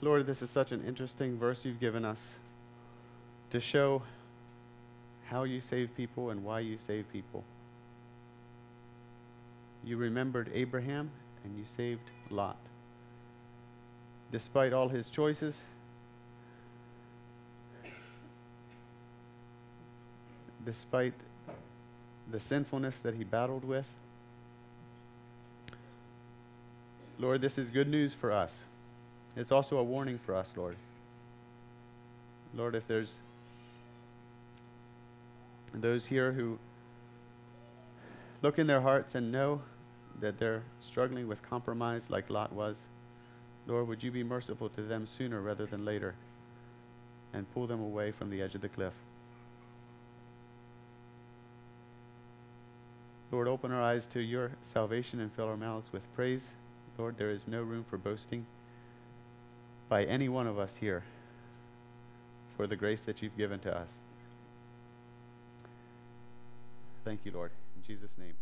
Lord, 0.00 0.26
this 0.26 0.40
is 0.40 0.48
such 0.48 0.72
an 0.72 0.82
interesting 0.86 1.36
verse 1.36 1.64
you've 1.64 1.80
given 1.80 2.06
us 2.06 2.20
to 3.50 3.60
show 3.60 4.02
how 5.26 5.42
you 5.42 5.60
save 5.60 5.94
people 5.94 6.30
and 6.30 6.42
why 6.42 6.60
you 6.60 6.78
save 6.78 7.12
people. 7.12 7.44
You 9.84 9.98
remembered 9.98 10.50
Abraham 10.54 11.10
and 11.44 11.58
you 11.58 11.64
saved 11.76 12.10
Lot. 12.30 12.69
Despite 14.32 14.72
all 14.72 14.88
his 14.88 15.10
choices, 15.10 15.62
despite 20.64 21.14
the 22.30 22.38
sinfulness 22.38 22.96
that 22.98 23.14
he 23.14 23.24
battled 23.24 23.64
with, 23.64 23.86
Lord, 27.18 27.42
this 27.42 27.58
is 27.58 27.70
good 27.70 27.88
news 27.88 28.14
for 28.14 28.32
us. 28.32 28.64
It's 29.36 29.52
also 29.52 29.78
a 29.78 29.82
warning 29.82 30.18
for 30.18 30.34
us, 30.34 30.50
Lord. 30.56 30.76
Lord, 32.54 32.74
if 32.74 32.86
there's 32.86 33.18
those 35.72 36.06
here 36.06 36.32
who 36.32 36.58
look 38.42 38.58
in 38.58 38.66
their 38.66 38.80
hearts 38.80 39.14
and 39.14 39.30
know 39.30 39.60
that 40.20 40.38
they're 40.38 40.62
struggling 40.80 41.28
with 41.28 41.42
compromise 41.42 42.10
like 42.10 42.30
Lot 42.30 42.52
was, 42.52 42.76
Lord, 43.70 43.86
would 43.86 44.02
you 44.02 44.10
be 44.10 44.24
merciful 44.24 44.68
to 44.70 44.82
them 44.82 45.06
sooner 45.06 45.40
rather 45.40 45.64
than 45.64 45.84
later 45.84 46.14
and 47.32 47.50
pull 47.54 47.68
them 47.68 47.80
away 47.80 48.10
from 48.10 48.28
the 48.28 48.42
edge 48.42 48.56
of 48.56 48.62
the 48.62 48.68
cliff? 48.68 48.92
Lord, 53.30 53.46
open 53.46 53.70
our 53.70 53.80
eyes 53.80 54.06
to 54.06 54.20
your 54.20 54.50
salvation 54.62 55.20
and 55.20 55.32
fill 55.32 55.46
our 55.46 55.56
mouths 55.56 55.86
with 55.92 56.02
praise. 56.16 56.48
Lord, 56.98 57.16
there 57.16 57.30
is 57.30 57.46
no 57.46 57.62
room 57.62 57.84
for 57.88 57.96
boasting 57.96 58.44
by 59.88 60.02
any 60.02 60.28
one 60.28 60.48
of 60.48 60.58
us 60.58 60.76
here 60.80 61.04
for 62.56 62.66
the 62.66 62.76
grace 62.76 63.00
that 63.02 63.22
you've 63.22 63.36
given 63.36 63.60
to 63.60 63.76
us. 63.76 63.88
Thank 67.04 67.20
you, 67.24 67.30
Lord. 67.30 67.52
In 67.76 67.86
Jesus' 67.86 68.18
name. 68.18 68.34